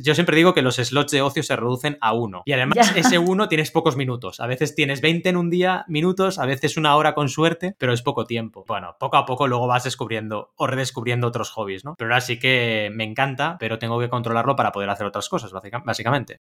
[0.00, 2.42] yo siempre digo que los slots de ocio se reducen a uno.
[2.44, 4.40] Y además ese uno tienes pocos minutos.
[4.40, 7.92] A veces tienes 20 en un día minutos, a veces una hora con suerte, pero
[7.92, 8.64] es poco tiempo.
[8.66, 11.94] Bueno, poco a poco luego vas descubriendo o redescubriendo otros hobbies, ¿no?
[11.96, 15.52] Pero ahora sí que me encanta, pero tengo que controlarlo para poder hacer otras cosas,
[15.52, 16.40] básicamente.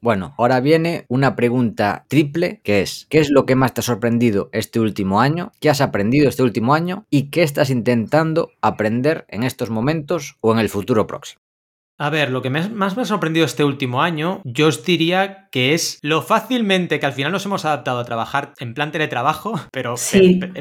[0.00, 3.82] Bueno, ahora viene una pregunta triple que es, ¿qué es lo que más te ha
[3.82, 5.50] sorprendido este último año?
[5.60, 7.04] ¿Qué has aprendido este último año?
[7.10, 11.47] ¿Y qué estás intentando aprender en estos momentos o en el futuro próximo?
[12.00, 15.74] A ver, lo que más me ha sorprendido este último año, yo os diría que
[15.74, 19.96] es lo fácilmente que al final nos hemos adaptado a trabajar en plan teletrabajo, pero,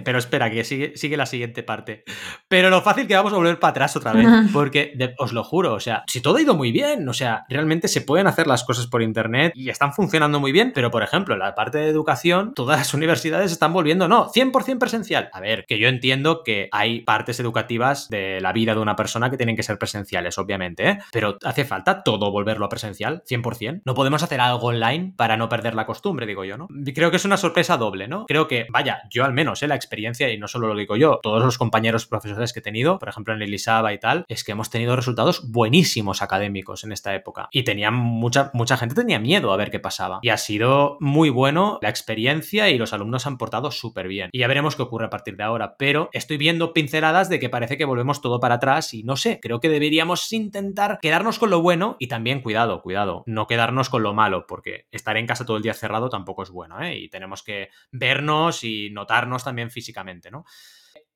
[0.03, 2.03] pero, espera, que sigue, sigue, la siguiente parte.
[2.47, 5.73] Pero lo fácil que vamos a volver para atrás otra vez, porque os lo juro,
[5.73, 8.63] o sea, si todo ha ido muy bien, o sea, realmente se pueden hacer las
[8.63, 11.89] cosas por internet y están funcionando muy bien, pero por ejemplo, en la parte de
[11.89, 15.29] educación, todas las universidades están volviendo, no, 100% presencial.
[15.33, 19.29] A ver, que yo entiendo que hay partes educativas de la vida de una persona
[19.29, 20.99] que tienen que ser presenciales, obviamente, ¿eh?
[21.11, 23.81] pero hace falta todo volverlo a presencial, 100%.
[23.85, 26.67] No podemos hacer algo online para no perder la costumbre, digo yo, ¿no?
[26.93, 28.25] Creo que es una sorpresa doble, ¿no?
[28.25, 29.67] Creo que, vaya, yo al menos, ¿eh?
[29.67, 32.99] la experiencia, y no solo lo digo yo, todos los compañeros profesores que he tenido,
[32.99, 37.15] por ejemplo en Elisaba y tal, es que hemos tenido resultados buenísimos académicos en esta
[37.15, 37.49] época.
[37.51, 40.19] Y tenía mucha, mucha gente tenía miedo a ver qué pasaba.
[40.21, 44.29] Y ha sido muy bueno la experiencia y los alumnos han portado súper bien.
[44.31, 45.75] Y ya veremos qué ocurre a partir de ahora.
[45.77, 49.39] Pero estoy viendo pinceladas de que parece que volvemos todo para atrás y no sé,
[49.41, 53.89] creo que deberíamos intentar quedar quedarnos con lo bueno y también, cuidado, cuidado, no quedarnos
[53.89, 56.95] con lo malo, porque estar en casa todo el día cerrado tampoco es bueno, ¿eh?
[56.95, 60.45] Y tenemos que vernos y notarnos también físicamente, ¿no?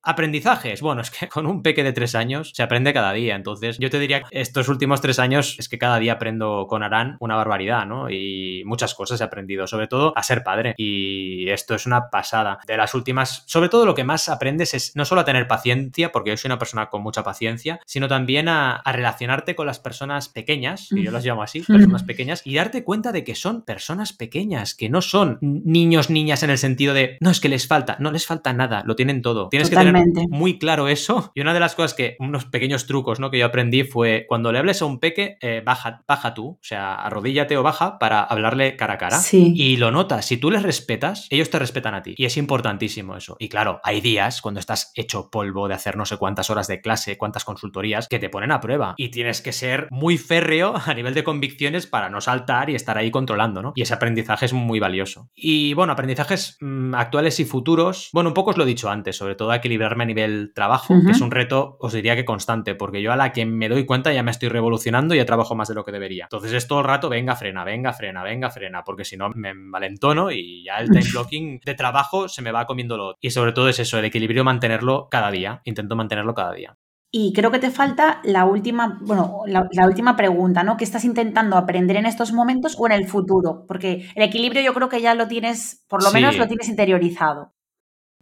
[0.04, 0.80] Aprendizajes.
[0.80, 3.36] Bueno, es que con un peque de tres años se aprende cada día.
[3.36, 6.82] Entonces, yo te diría que estos últimos tres años es que cada día aprendo con
[6.82, 8.10] Arán una barbaridad, ¿no?
[8.10, 10.74] Y muchas cosas he aprendido, sobre todo a ser padre.
[10.76, 12.58] Y esto es una pasada.
[12.66, 16.12] De las últimas, sobre todo lo que más aprendes es no solo a tener paciencia,
[16.12, 20.28] porque yo soy una persona con mucha paciencia, sino también a, relacionarte con las personas
[20.28, 24.12] pequeñas, que yo las llamo así, personas pequeñas, y darte cuenta de que son personas
[24.12, 27.96] pequeñas, que no son niños, niñas en el sentido de, no, es que les falta,
[28.00, 29.48] no les falta nada, lo tienen todo.
[29.48, 29.91] Tienes que tener
[30.30, 31.32] muy claro eso.
[31.34, 33.30] Y una de las cosas que, unos pequeños trucos, ¿no?
[33.30, 36.58] Que yo aprendí fue cuando le hables a un peque, eh, baja, baja tú, o
[36.60, 39.18] sea, arrodíllate o baja para hablarle cara a cara.
[39.18, 39.52] Sí.
[39.56, 42.14] Y lo notas, si tú les respetas, ellos te respetan a ti.
[42.16, 43.36] Y es importantísimo eso.
[43.38, 46.80] Y claro, hay días cuando estás hecho polvo de hacer no sé cuántas horas de
[46.80, 48.94] clase, cuántas consultorías, que te ponen a prueba.
[48.96, 52.98] Y tienes que ser muy férreo a nivel de convicciones para no saltar y estar
[52.98, 53.72] ahí controlando, ¿no?
[53.74, 55.30] Y ese aprendizaje es muy valioso.
[55.34, 59.16] Y bueno, aprendizajes mm, actuales y futuros, bueno, un poco os lo he dicho antes,
[59.16, 59.52] sobre todo
[59.84, 63.32] a nivel trabajo, que es un reto, os diría que constante, porque yo a la
[63.32, 65.92] que me doy cuenta ya me estoy revolucionando y ya trabajo más de lo que
[65.92, 66.24] debería.
[66.24, 69.52] Entonces es todo el rato, venga, frena, venga, frena, venga, frena, porque si no me
[69.54, 73.16] valentono y ya el time blocking de trabajo se me va comiendo lo.
[73.20, 75.60] Y sobre todo es eso, el equilibrio mantenerlo cada día.
[75.64, 76.76] Intento mantenerlo cada día.
[77.14, 80.78] Y creo que te falta la última, bueno, la, última pregunta, ¿no?
[80.78, 83.66] ¿Qué estás intentando aprender en estos momentos o en el futuro?
[83.68, 87.51] Porque el equilibrio yo creo que ya lo tienes, por lo menos lo tienes interiorizado.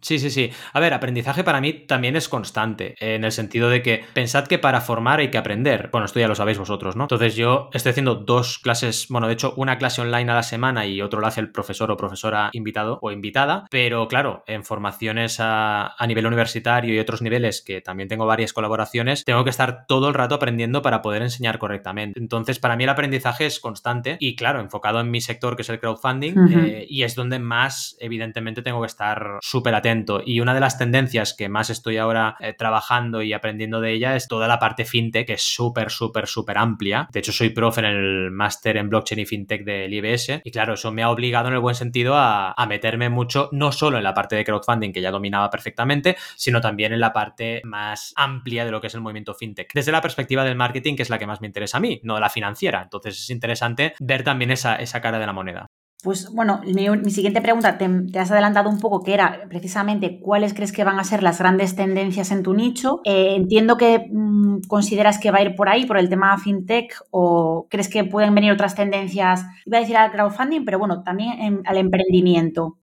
[0.01, 0.51] Sí, sí, sí.
[0.73, 4.57] A ver, aprendizaje para mí también es constante, en el sentido de que pensad que
[4.57, 5.89] para formar hay que aprender.
[5.91, 7.03] Bueno, esto ya lo sabéis vosotros, ¿no?
[7.03, 10.87] Entonces yo estoy haciendo dos clases, bueno, de hecho una clase online a la semana
[10.87, 15.37] y otro lo hace el profesor o profesora invitado o invitada, pero claro, en formaciones
[15.39, 20.09] a, nivel universitario y otros niveles que también tengo varias colaboraciones, tengo que estar todo
[20.09, 22.19] el rato aprendiendo para poder enseñar correctamente.
[22.19, 25.69] Entonces, para mí el aprendizaje es constante y claro, enfocado en mi sector que es
[25.69, 29.90] el crowdfunding eh, y es donde más evidentemente tengo que estar súper atento
[30.25, 34.15] y una de las tendencias que más estoy ahora eh, trabajando y aprendiendo de ella
[34.15, 37.07] es toda la parte fintech, que es súper, súper, súper amplia.
[37.11, 40.41] De hecho, soy profe en el máster en blockchain y fintech del IBS.
[40.43, 43.71] Y claro, eso me ha obligado en el buen sentido a, a meterme mucho, no
[43.71, 47.61] solo en la parte de crowdfunding, que ya dominaba perfectamente, sino también en la parte
[47.63, 49.73] más amplia de lo que es el movimiento fintech.
[49.73, 52.19] Desde la perspectiva del marketing, que es la que más me interesa a mí, no
[52.19, 52.81] la financiera.
[52.81, 55.67] Entonces es interesante ver también esa, esa cara de la moneda.
[56.03, 60.71] Pues bueno, mi, siguiente pregunta, te, has adelantado un poco, que era precisamente cuáles crees
[60.71, 63.01] que van a ser las grandes tendencias en tu nicho.
[63.05, 66.95] Eh, entiendo que mm, consideras que va a ir por ahí, por el tema fintech,
[67.11, 71.61] o crees que pueden venir otras tendencias, iba a decir al crowdfunding, pero bueno, también
[71.65, 72.79] al emprendimiento.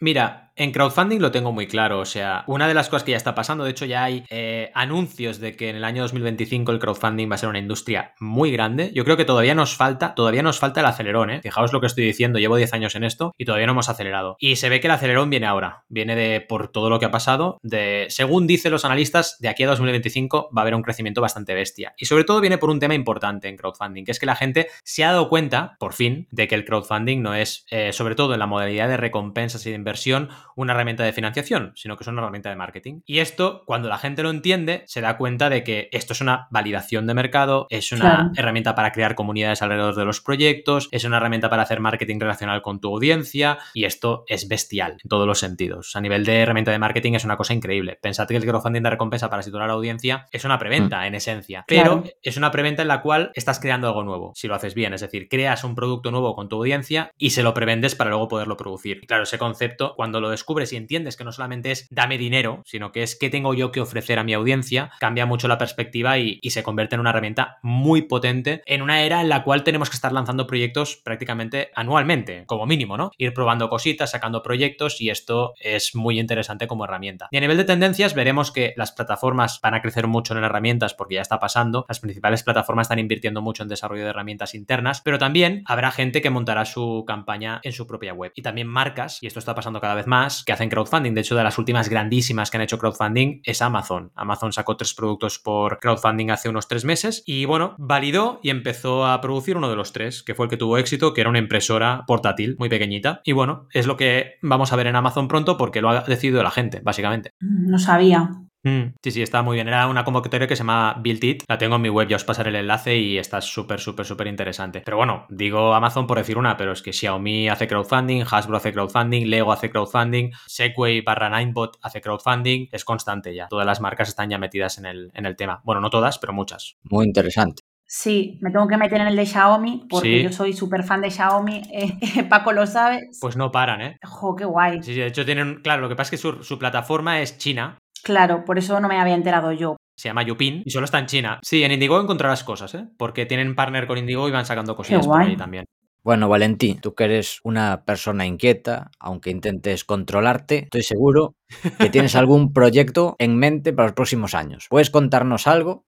[0.00, 3.16] Mira, en crowdfunding lo tengo muy claro, o sea, una de las cosas que ya
[3.16, 6.78] está pasando, de hecho ya hay eh, anuncios de que en el año 2025 el
[6.78, 8.92] crowdfunding va a ser una industria muy grande.
[8.94, 11.40] Yo creo que todavía nos falta, todavía nos falta el acelerón, ¿eh?
[11.42, 14.36] Fijaos lo que estoy diciendo, llevo 10 años en esto y todavía no hemos acelerado.
[14.38, 17.10] Y se ve que el acelerón viene ahora, viene de por todo lo que ha
[17.10, 21.20] pasado, de según dicen los analistas, de aquí a 2025 va a haber un crecimiento
[21.20, 21.94] bastante bestia.
[21.96, 24.68] Y sobre todo viene por un tema importante en crowdfunding, que es que la gente
[24.84, 28.34] se ha dado cuenta, por fin, de que el crowdfunding no es, eh, sobre todo
[28.34, 32.08] en la modalidad de recompensas y de inversión, una herramienta de financiación, sino que es
[32.08, 33.00] una herramienta de marketing.
[33.06, 36.48] Y esto, cuando la gente lo entiende, se da cuenta de que esto es una
[36.50, 41.18] validación de mercado, es una herramienta para crear comunidades alrededor de los proyectos, es una
[41.18, 45.38] herramienta para hacer marketing relacional con tu audiencia y esto es bestial en todos los
[45.38, 45.96] sentidos.
[45.96, 47.98] A nivel de herramienta de marketing es una cosa increíble.
[48.00, 51.04] Pensad que el crowdfunding de recompensa para situar a la audiencia es una preventa mm.
[51.04, 54.54] en esencia, pero es una preventa en la cual estás creando algo nuevo, si lo
[54.54, 57.94] haces bien, es decir, creas un producto nuevo con tu audiencia y se lo prevendes
[57.94, 59.06] para luego poderlo producir.
[59.06, 62.92] claro, ese concepto, cuando lo descubres y entiendes que no solamente es dame dinero, sino
[62.92, 66.40] que es qué tengo yo que ofrecer a mi audiencia, cambia mucho la perspectiva y,
[66.54, 69.96] se convierte en una herramienta muy potente en una era en la cual tenemos que
[69.96, 73.10] estar lanzando proyectos prácticamente anualmente, como mínimo, ¿no?
[73.18, 77.26] Ir probando cositas, sacando proyectos y esto es muy interesante como herramienta.
[77.32, 80.94] Y a nivel de tendencias veremos que las plataformas van a crecer mucho en herramientas
[80.94, 85.00] porque ya está pasando, las principales plataformas están invirtiendo mucho en desarrollo de herramientas internas,
[85.00, 89.22] pero también habrá gente que montará su campaña en su propia web y también marcas,
[89.22, 91.14] y esto está pasando cada vez más, que hacen crowdfunding.
[91.14, 94.10] De hecho, de las últimas grandísimas que han hecho crowdfunding es Amazon.
[94.14, 99.06] Amazon sacó tres productos por crowdfunding hace unos tres meses y bueno, validó y empezó
[99.06, 101.38] a producir uno de los tres, que fue el que tuvo éxito, que era una
[101.38, 103.20] impresora portátil muy pequeñita.
[103.24, 106.42] Y bueno, es lo que vamos a ver en Amazon pronto porque lo ha decidido
[106.42, 107.32] la gente, básicamente.
[107.40, 108.30] No sabía.
[108.64, 109.68] Mm, sí, sí, está muy bien.
[109.68, 111.42] Era una convocatoria que se llama Build It.
[111.48, 114.26] La tengo en mi web, ya os pasaré el enlace y está súper, súper, súper
[114.26, 114.82] interesante.
[114.84, 118.72] Pero bueno, digo Amazon por decir una, pero es que Xiaomi hace crowdfunding, Hasbro hace
[118.72, 122.68] crowdfunding, Lego hace crowdfunding, Segway barra Ninebot hace crowdfunding.
[122.72, 123.48] Es constante ya.
[123.48, 125.60] Todas las marcas están ya metidas en el, en el tema.
[125.64, 126.76] Bueno, no todas, pero muchas.
[126.84, 127.62] Muy interesante.
[127.86, 131.10] Sí, me tengo que meter en el de Xiaomi porque yo soy súper fan de
[131.10, 131.62] Xiaomi.
[131.70, 133.10] Eh, Paco lo sabe.
[133.20, 133.98] Pues no paran, ¿eh?
[134.02, 134.82] Jo, qué guay.
[134.82, 135.60] Sí, de hecho tienen.
[135.62, 138.88] Claro, lo que pasa es que su, su plataforma es China Claro, por eso no
[138.88, 139.76] me había enterado yo.
[139.96, 141.40] Se llama Yupin y solo está en China.
[141.42, 142.86] Sí, en Indigo encontrarás cosas, ¿eh?
[142.98, 145.64] Porque tienen partner con Indigo y van sacando cosillas por ahí también.
[146.02, 151.34] Bueno, Valentín, tú que eres una persona inquieta, aunque intentes controlarte, estoy seguro
[151.78, 154.66] que tienes algún proyecto en mente para los próximos años.
[154.68, 155.86] ¿Puedes contarnos algo?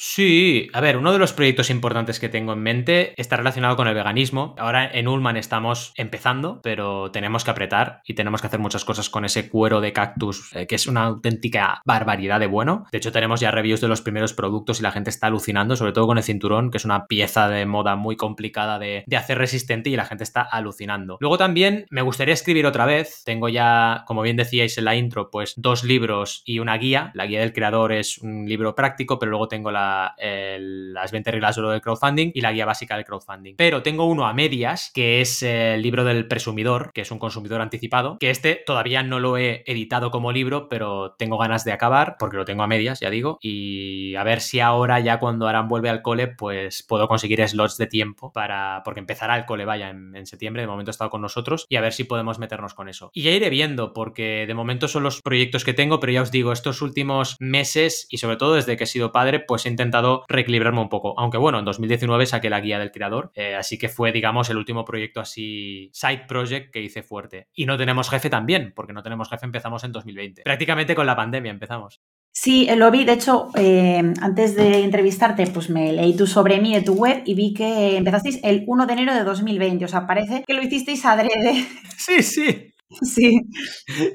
[0.00, 3.88] Sí, a ver, uno de los proyectos importantes que tengo en mente está relacionado con
[3.88, 4.54] el veganismo.
[4.56, 9.10] Ahora en Ullman estamos empezando, pero tenemos que apretar y tenemos que hacer muchas cosas
[9.10, 12.86] con ese cuero de cactus, eh, que es una auténtica barbaridad de bueno.
[12.92, 15.90] De hecho, tenemos ya reviews de los primeros productos y la gente está alucinando, sobre
[15.90, 19.38] todo con el cinturón, que es una pieza de moda muy complicada de, de hacer
[19.38, 21.16] resistente y la gente está alucinando.
[21.18, 23.24] Luego también me gustaría escribir otra vez.
[23.24, 27.10] Tengo ya, como bien decíais en la intro, pues dos libros y una guía.
[27.14, 29.87] La guía del creador es un libro práctico, pero luego tengo la
[30.18, 33.54] las 20 reglas de oro del crowdfunding y la guía básica del crowdfunding.
[33.56, 37.60] Pero tengo uno a medias, que es el libro del presumidor, que es un consumidor
[37.60, 42.16] anticipado, que este todavía no lo he editado como libro, pero tengo ganas de acabar,
[42.18, 45.68] porque lo tengo a medias, ya digo, y a ver si ahora ya cuando Aran
[45.68, 49.90] vuelve al cole, pues puedo conseguir slots de tiempo para, porque empezará el cole, vaya,
[49.90, 52.88] en, septiembre, de momento ha estado con nosotros, y a ver si podemos meternos con
[52.88, 53.10] eso.
[53.14, 56.30] Y ya iré viendo, porque de momento son los proyectos que tengo, pero ya os
[56.30, 60.24] digo, estos últimos meses, y sobre todo desde que he sido padre, pues he intentado
[60.28, 61.14] reequilibrarme un poco.
[61.18, 64.56] Aunque bueno, en 2019 saqué la guía del creador, eh, así que fue, digamos, el
[64.56, 67.48] último proyecto así, side project que hice fuerte.
[67.54, 70.42] Y no tenemos jefe también, porque no tenemos jefe, empezamos en 2020.
[70.42, 72.00] Prácticamente con la pandemia empezamos.
[72.32, 73.04] Sí, eh, lo vi.
[73.04, 77.22] De hecho, eh, antes de entrevistarte, pues me leí tú sobre mí de tu web
[77.24, 79.84] y vi que empezasteis el 1 de enero de 2020.
[79.84, 81.66] O sea, parece que lo hicisteis adrede.
[81.96, 82.72] Sí, sí.
[83.02, 83.42] Sí.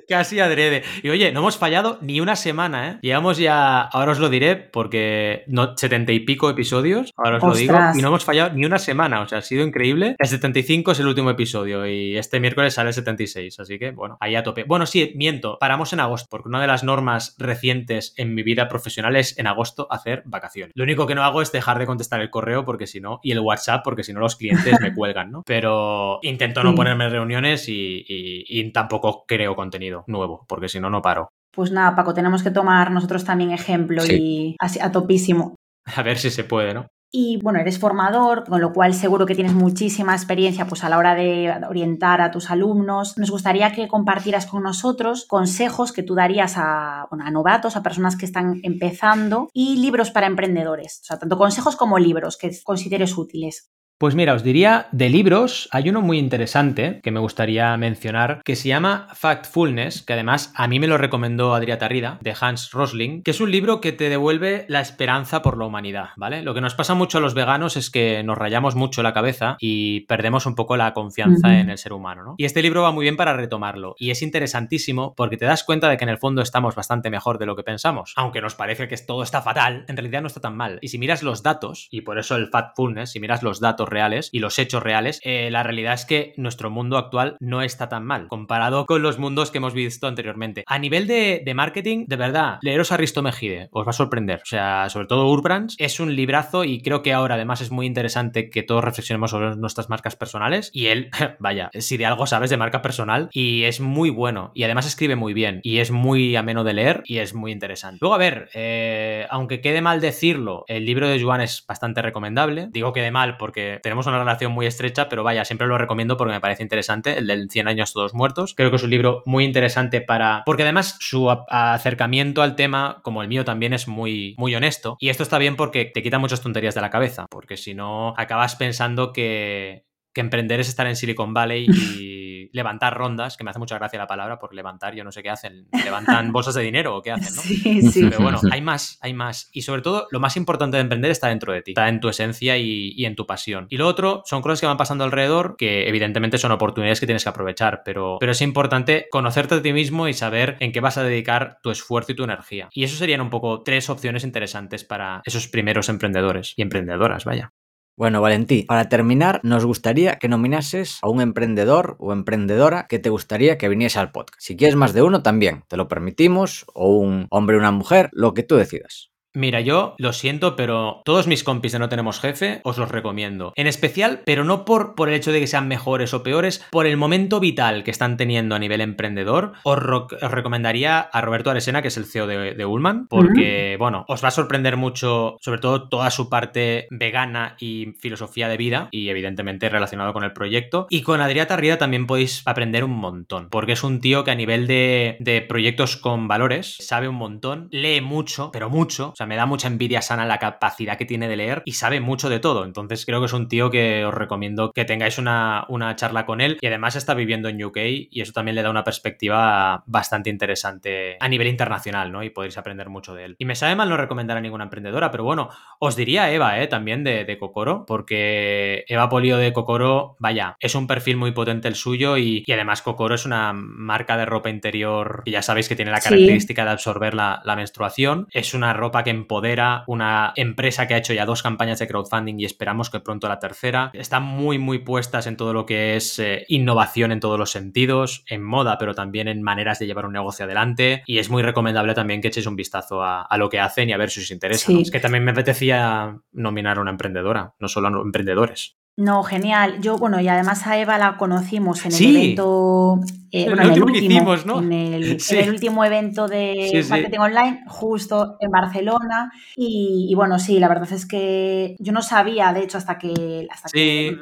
[0.09, 0.83] Casi adrede.
[1.03, 2.99] Y oye, no hemos fallado ni una semana, ¿eh?
[3.01, 7.55] Llevamos ya, ahora os lo diré, porque no, setenta y pico episodios, ahora os lo
[7.55, 10.15] digo, y no hemos fallado ni una semana, o sea, ha sido increíble.
[10.17, 14.17] El 75 es el último episodio y este miércoles sale el 76, así que bueno,
[14.19, 14.63] ahí a tope.
[14.63, 18.67] Bueno, sí, miento, paramos en agosto, porque una de las normas recientes en mi vida
[18.67, 20.73] profesional es en agosto hacer vacaciones.
[20.75, 23.31] Lo único que no hago es dejar de contestar el correo, porque si no, y
[23.31, 25.43] el WhatsApp, porque si no los clientes me cuelgan, ¿no?
[25.45, 31.01] Pero intento no ponerme reuniones y, y tampoco creo contenido nuevo, porque si no, no
[31.01, 31.29] paro.
[31.51, 35.55] Pues nada, Paco, tenemos que tomar nosotros también ejemplo y así, a topísimo.
[35.85, 36.87] A ver si se puede, ¿no?
[37.15, 40.97] Y bueno, eres formador, con lo cual seguro que tienes muchísima experiencia pues, a la
[40.97, 43.19] hora de orientar a tus alumnos.
[43.19, 48.15] Nos gustaría que compartieras con nosotros consejos que tú darías a, a novatos, a personas
[48.15, 51.01] que están empezando y libros para emprendedores.
[51.03, 53.69] O sea, tanto consejos como libros que consideres útiles.
[54.03, 58.57] Pues mira, os diría de libros, hay uno muy interesante que me gustaría mencionar que
[58.57, 63.23] se llama Factfulness, que además a mí me lo recomendó Adrià Tarrida, de Hans Rosling,
[63.23, 66.41] que es un libro que te devuelve la esperanza por la humanidad, ¿vale?
[66.41, 69.55] Lo que nos pasa mucho a los veganos es que nos rayamos mucho la cabeza
[69.57, 72.35] y perdemos un poco la confianza en el ser humano, ¿no?
[72.37, 75.87] Y este libro va muy bien para retomarlo y es interesantísimo porque te das cuenta
[75.87, 78.89] de que en el fondo estamos bastante mejor de lo que pensamos, aunque nos parece
[78.89, 80.79] que todo está fatal, en realidad no está tan mal.
[80.81, 84.29] Y si miras los datos, y por eso el Factfulness, si miras los datos reales
[84.31, 88.03] y los hechos reales, eh, la realidad es que nuestro mundo actual no está tan
[88.05, 90.63] mal comparado con los mundos que hemos visto anteriormente.
[90.67, 94.41] A nivel de, marketing, de verdad, leeros a Risto Mejide, os va a sorprender.
[94.41, 97.85] O sea, sobre todo Urbrands, es un librazo y creo que ahora además es muy
[97.85, 100.71] interesante que todos reflexionemos sobre nuestras marcas personales.
[100.73, 104.51] Y él, vaya, si de algo sabes de marca personal, y es muy bueno.
[104.55, 105.59] Y además escribe muy bien.
[105.63, 107.99] Y es muy ameno de leer y es muy interesante.
[108.01, 112.69] Luego, a ver, eh, aunque quede mal decirlo, el libro de Joan es bastante recomendable.
[112.71, 116.33] Digo quede mal porque tenemos una relación muy estrecha, pero vaya, siempre lo recomiendo porque
[116.33, 118.55] me parece interesante, el del 100 años todos muertos.
[118.55, 120.41] Creo que es un libro muy interesante para...
[120.45, 124.95] Porque además su acercamiento al tema, como el mío también, es muy, muy honesto.
[124.99, 128.13] Y esto está bien porque te quita muchas tonterías de la cabeza, porque si no,
[128.15, 129.83] acabas pensando que,
[130.13, 133.99] que emprender es estar en Silicon Valley y levantar rondas, que me hace mucha gracia
[133.99, 137.11] la palabra por levantar, yo no sé qué hacen, levantan bolsas de dinero o qué
[137.11, 137.41] hacen, ¿no?
[137.41, 138.03] Sí, sí.
[138.05, 139.49] Pero bueno, hay más, hay más.
[139.51, 142.09] Y sobre todo, lo más importante de emprender está dentro de ti, está en tu
[142.09, 143.67] esencia y, en tu pasión.
[143.69, 147.23] Y lo otro son cosas que van pasando alrededor, que evidentemente son oportunidades que tienes
[147.23, 150.97] que aprovechar, pero, pero es importante conocerte a ti mismo y saber en qué vas
[150.97, 152.69] a dedicar tu esfuerzo y tu energía.
[152.71, 157.51] Y eso serían un poco tres opciones interesantes para esos primeros emprendedores y emprendedoras, vaya.
[157.95, 163.09] Bueno, Valentí, para terminar, nos gustaría que nominases a un emprendedor o emprendedora que te
[163.09, 164.41] gustaría que viniese al podcast.
[164.41, 168.09] Si quieres más de uno, también, te lo permitimos, o un hombre o una mujer,
[168.11, 169.12] lo que tú decidas.
[169.35, 173.51] Mira, yo lo siento, pero todos mis compis de No Tenemos Jefe os los recomiendo.
[173.55, 176.85] En especial, pero no por, por el hecho de que sean mejores o peores, por
[176.85, 179.79] el momento vital que están teniendo a nivel emprendedor, os,
[180.21, 184.27] recomendaría a Roberto Aresena, que es el CEO de, de Ullman, porque, bueno, os va
[184.27, 189.67] a sorprender mucho, sobre todo toda su parte vegana y filosofía de vida, y evidentemente
[189.67, 190.85] relacionado con el proyecto.
[190.91, 194.35] Y con Adrià Tarrida también podéis aprender un montón, porque es un tío que a
[194.35, 199.45] nivel de, de proyectos con valores sabe un montón, lee mucho, pero mucho me da
[199.45, 202.65] mucha envidia sana la capacidad que tiene de leer y sabe mucho de todo.
[202.65, 206.41] Entonces creo que es un tío que os recomiendo que tengáis una, una charla con
[206.41, 207.77] él y además está viviendo en UK
[208.11, 212.23] y eso también le da una perspectiva bastante interesante a nivel internacional, ¿no?
[212.23, 213.35] Y podéis aprender mucho de él.
[213.39, 215.49] Y me sabe mal no recomendar a ninguna emprendedora, pero bueno,
[215.79, 216.67] os diría Eva, ¿eh?
[216.67, 221.67] También de, de Kokoro, porque Eva Polio de Kokoro, vaya, es un perfil muy potente
[221.67, 225.75] el suyo y, además Kokoro es una marca de ropa interior que ya sabéis que
[225.75, 228.27] tiene la característica de absorber la, la menstruación.
[228.31, 232.39] Es una ropa que empodera, una empresa que ha hecho ya dos campañas de crowdfunding
[232.39, 233.91] y esperamos que pronto la tercera.
[233.93, 238.23] Están muy, muy puestas en todo lo que es eh, innovación en todos los sentidos,
[238.27, 241.03] en moda, pero también en maneras de llevar un negocio adelante.
[241.05, 243.97] Y es muy recomendable también que echéis un vistazo a, lo que hacen y a
[243.97, 244.71] ver si os interesa.
[244.71, 248.77] Es que también me apetecía nominar a una emprendedora, no solo a emprendedores.
[248.95, 249.81] No, genial.
[249.81, 252.99] Yo, bueno, y además a Eva la conocimos en el evento
[253.33, 254.59] eh, el, último que hicimos, ¿no?
[254.63, 259.31] En el, último evento de marketing online, justo en Barcelona.
[259.55, 263.69] Y, bueno, sí, la verdad es que yo no sabía, de hecho, hasta que, hasta
[263.73, 264.15] que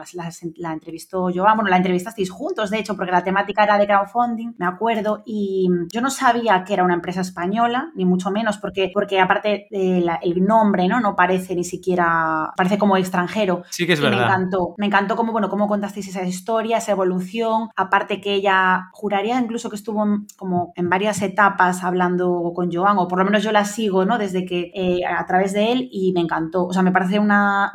[0.55, 4.53] la, entrevistó yo, bueno, la entrevistasteis juntos, de hecho, porque la temática era de crowdfunding,
[4.57, 8.91] me acuerdo, y yo no sabía que era una empresa española, ni mucho menos, porque,
[8.93, 11.01] porque aparte el nombre, ¿no?
[11.01, 13.63] No parece ni siquiera, parece como extranjero.
[13.69, 14.19] Sí que es verdad.
[14.19, 18.89] Me encantó, me encantó cómo, bueno, cómo contasteis esa historia, esa evolución, aparte que ella
[19.01, 20.05] juraría incluso que estuvo
[20.37, 24.19] como en varias etapas hablando con Joan, o por lo menos yo la sigo, ¿no?
[24.19, 26.67] Desde que eh, a través de él y me encantó.
[26.67, 27.31] O sea, me parece un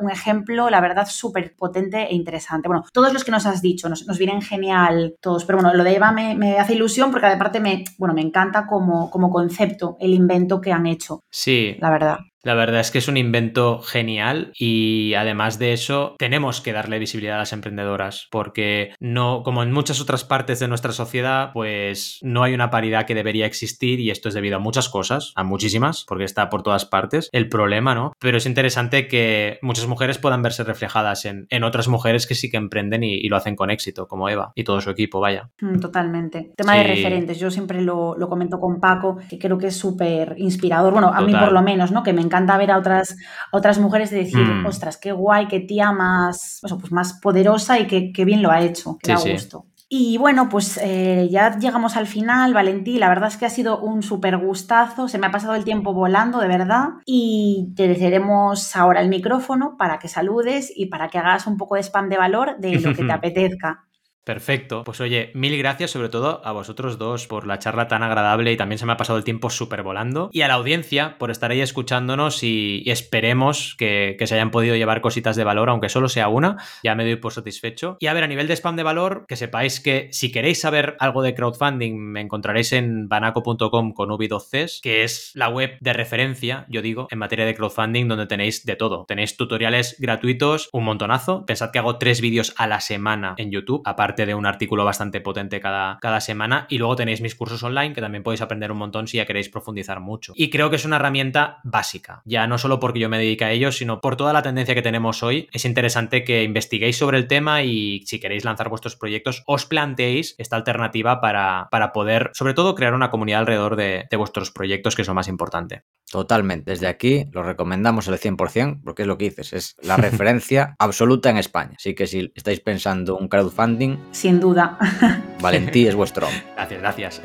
[0.09, 2.68] ejemplo, la verdad, súper potente e interesante.
[2.68, 5.97] Bueno, todos los que nos has dicho nos, vienen genial todos, pero bueno, lo de
[5.97, 10.61] Eva me, hace ilusión porque aparte me, bueno, me encanta como, como concepto el invento
[10.61, 11.24] que han hecho.
[11.29, 11.77] Sí.
[11.81, 12.18] La verdad.
[12.47, 17.01] La verdad es que es un invento genial y además de eso tenemos que darle
[17.01, 22.21] visibilidad a las emprendedoras porque no, como en muchas otras partes de nuestra sociedad, pues
[22.23, 25.43] no hay una paridad que debería existir y esto es debido a muchas cosas, a
[25.43, 28.13] muchísimas, porque está por todas partes el problema, ¿no?
[28.21, 32.59] Pero es interesante que muchas mujeres puedan verse reflejadas en, otras mujeres que sí que
[32.59, 35.51] emprenden y, lo hacen con éxito, como Eva y todo su equipo, vaya.
[35.61, 36.53] Mm, totalmente.
[36.57, 40.93] Tema de referentes, yo siempre lo, comento con Paco, que creo que es súper inspirador,
[40.93, 42.05] bueno, a mí por lo menos, ¿no?
[42.05, 43.16] Que me encanta encanta ver a otras,
[43.51, 44.66] otras mujeres de decir, mm.
[44.66, 48.99] ostras, qué guay, qué tía más, pues más poderosa y qué, bien lo ha hecho,
[49.03, 49.66] qué da gusto.
[49.89, 52.99] Y bueno, pues eh, ya llegamos al final, Valentí.
[52.99, 55.07] La verdad es que ha sido un súper gustazo.
[55.07, 56.89] Se me ha pasado el tiempo volando, de verdad.
[57.05, 61.76] Y te dejaremos ahora el micrófono para que saludes y para que hagas un poco
[61.76, 63.84] de spam de valor de lo que te apetezca.
[64.27, 64.83] Perfecto.
[64.83, 68.57] Pues oye, mil gracias sobre todo a vosotros dos por la charla tan agradable y
[68.57, 70.31] también se me ha pasado el tiempo súper volando.
[70.33, 75.01] Y a la audiencia por estar ahí escuchándonos y, esperemos que, se hayan podido llevar
[75.01, 76.57] cositas de valor, aunque solo sea una.
[76.83, 77.99] Ya me doy por satisfecho.
[78.01, 80.97] Y a ver, a nivel de spam de valor, que sepáis que si queréis saber
[80.99, 86.66] algo de crowdfunding, me encontraréis en banaco.com con ubi2cs, que es la web de referencia,
[86.68, 89.05] yo digo, en materia de crowdfunding, donde tenéis de todo.
[89.07, 91.47] Tenéis tutoriales gratuitos, un montonazo.
[91.47, 95.21] Pensad que hago tres vídeos a la semana en YouTube, aparte de un artículo bastante
[95.21, 96.67] potente cada, cada semana.
[96.71, 99.49] Y luego tenéis mis cursos online, que también podéis aprender un montón si ya queréis
[99.49, 100.33] profundizar mucho.
[100.35, 103.51] Y creo que es una herramienta básica, ya no solo porque yo me dedique a
[103.51, 105.49] ello, sino por toda la tendencia que tenemos hoy.
[105.53, 110.35] Es interesante que investiguéis sobre el tema y si queréis lanzar vuestros proyectos, os planteéis
[110.39, 114.95] esta alternativa para, para poder, sobre todo, crear una comunidad alrededor de, de vuestros proyectos,
[114.95, 115.83] que es lo más importante.
[116.11, 116.71] Totalmente.
[116.71, 121.31] Desde aquí lo recomendamos al 100% porque es lo que dices, es la referencia absoluta
[121.31, 121.75] en España.
[121.77, 123.99] Así que si estáis pensando un crowdfunding...
[124.13, 124.79] Sin duda.
[125.41, 127.21] Valentí es vuestro Gracias, gracias.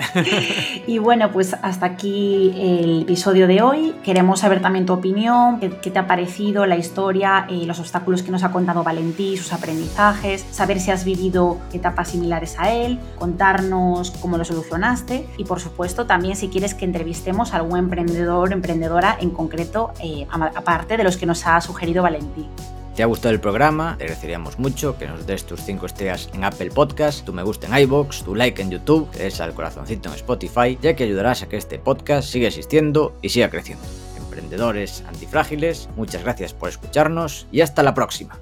[0.88, 3.96] y bueno, pues hasta aquí el episodio de hoy.
[4.04, 8.32] Queremos saber también tu opinión, qué, te ha parecido la historia, eh, los obstáculos que
[8.32, 14.12] nos ha contado Valentí, sus aprendizajes, saber si has vivido etapas similares a él, contarnos
[14.12, 18.72] cómo lo solucionaste y por supuesto también si quieres que entrevistemos a algún emprendedor, emprendedor
[18.72, 22.48] emprendedora en concreto, eh, aparte de los que nos ha sugerido Valentín.
[22.96, 23.96] ¿Te ha gustado el programa?
[23.98, 27.68] Te agradeceríamos mucho que nos des tus 5 estrellas en Apple Podcast, tu me gusta
[27.68, 31.42] en iBox, tu like en YouTube, que des al corazoncito en Spotify, ya que ayudarás
[31.42, 33.86] a que este podcast siga existiendo y siga creciendo.
[34.18, 38.38] Emprendedores antifrágiles, muchas gracias por escucharnos y hasta la próxima.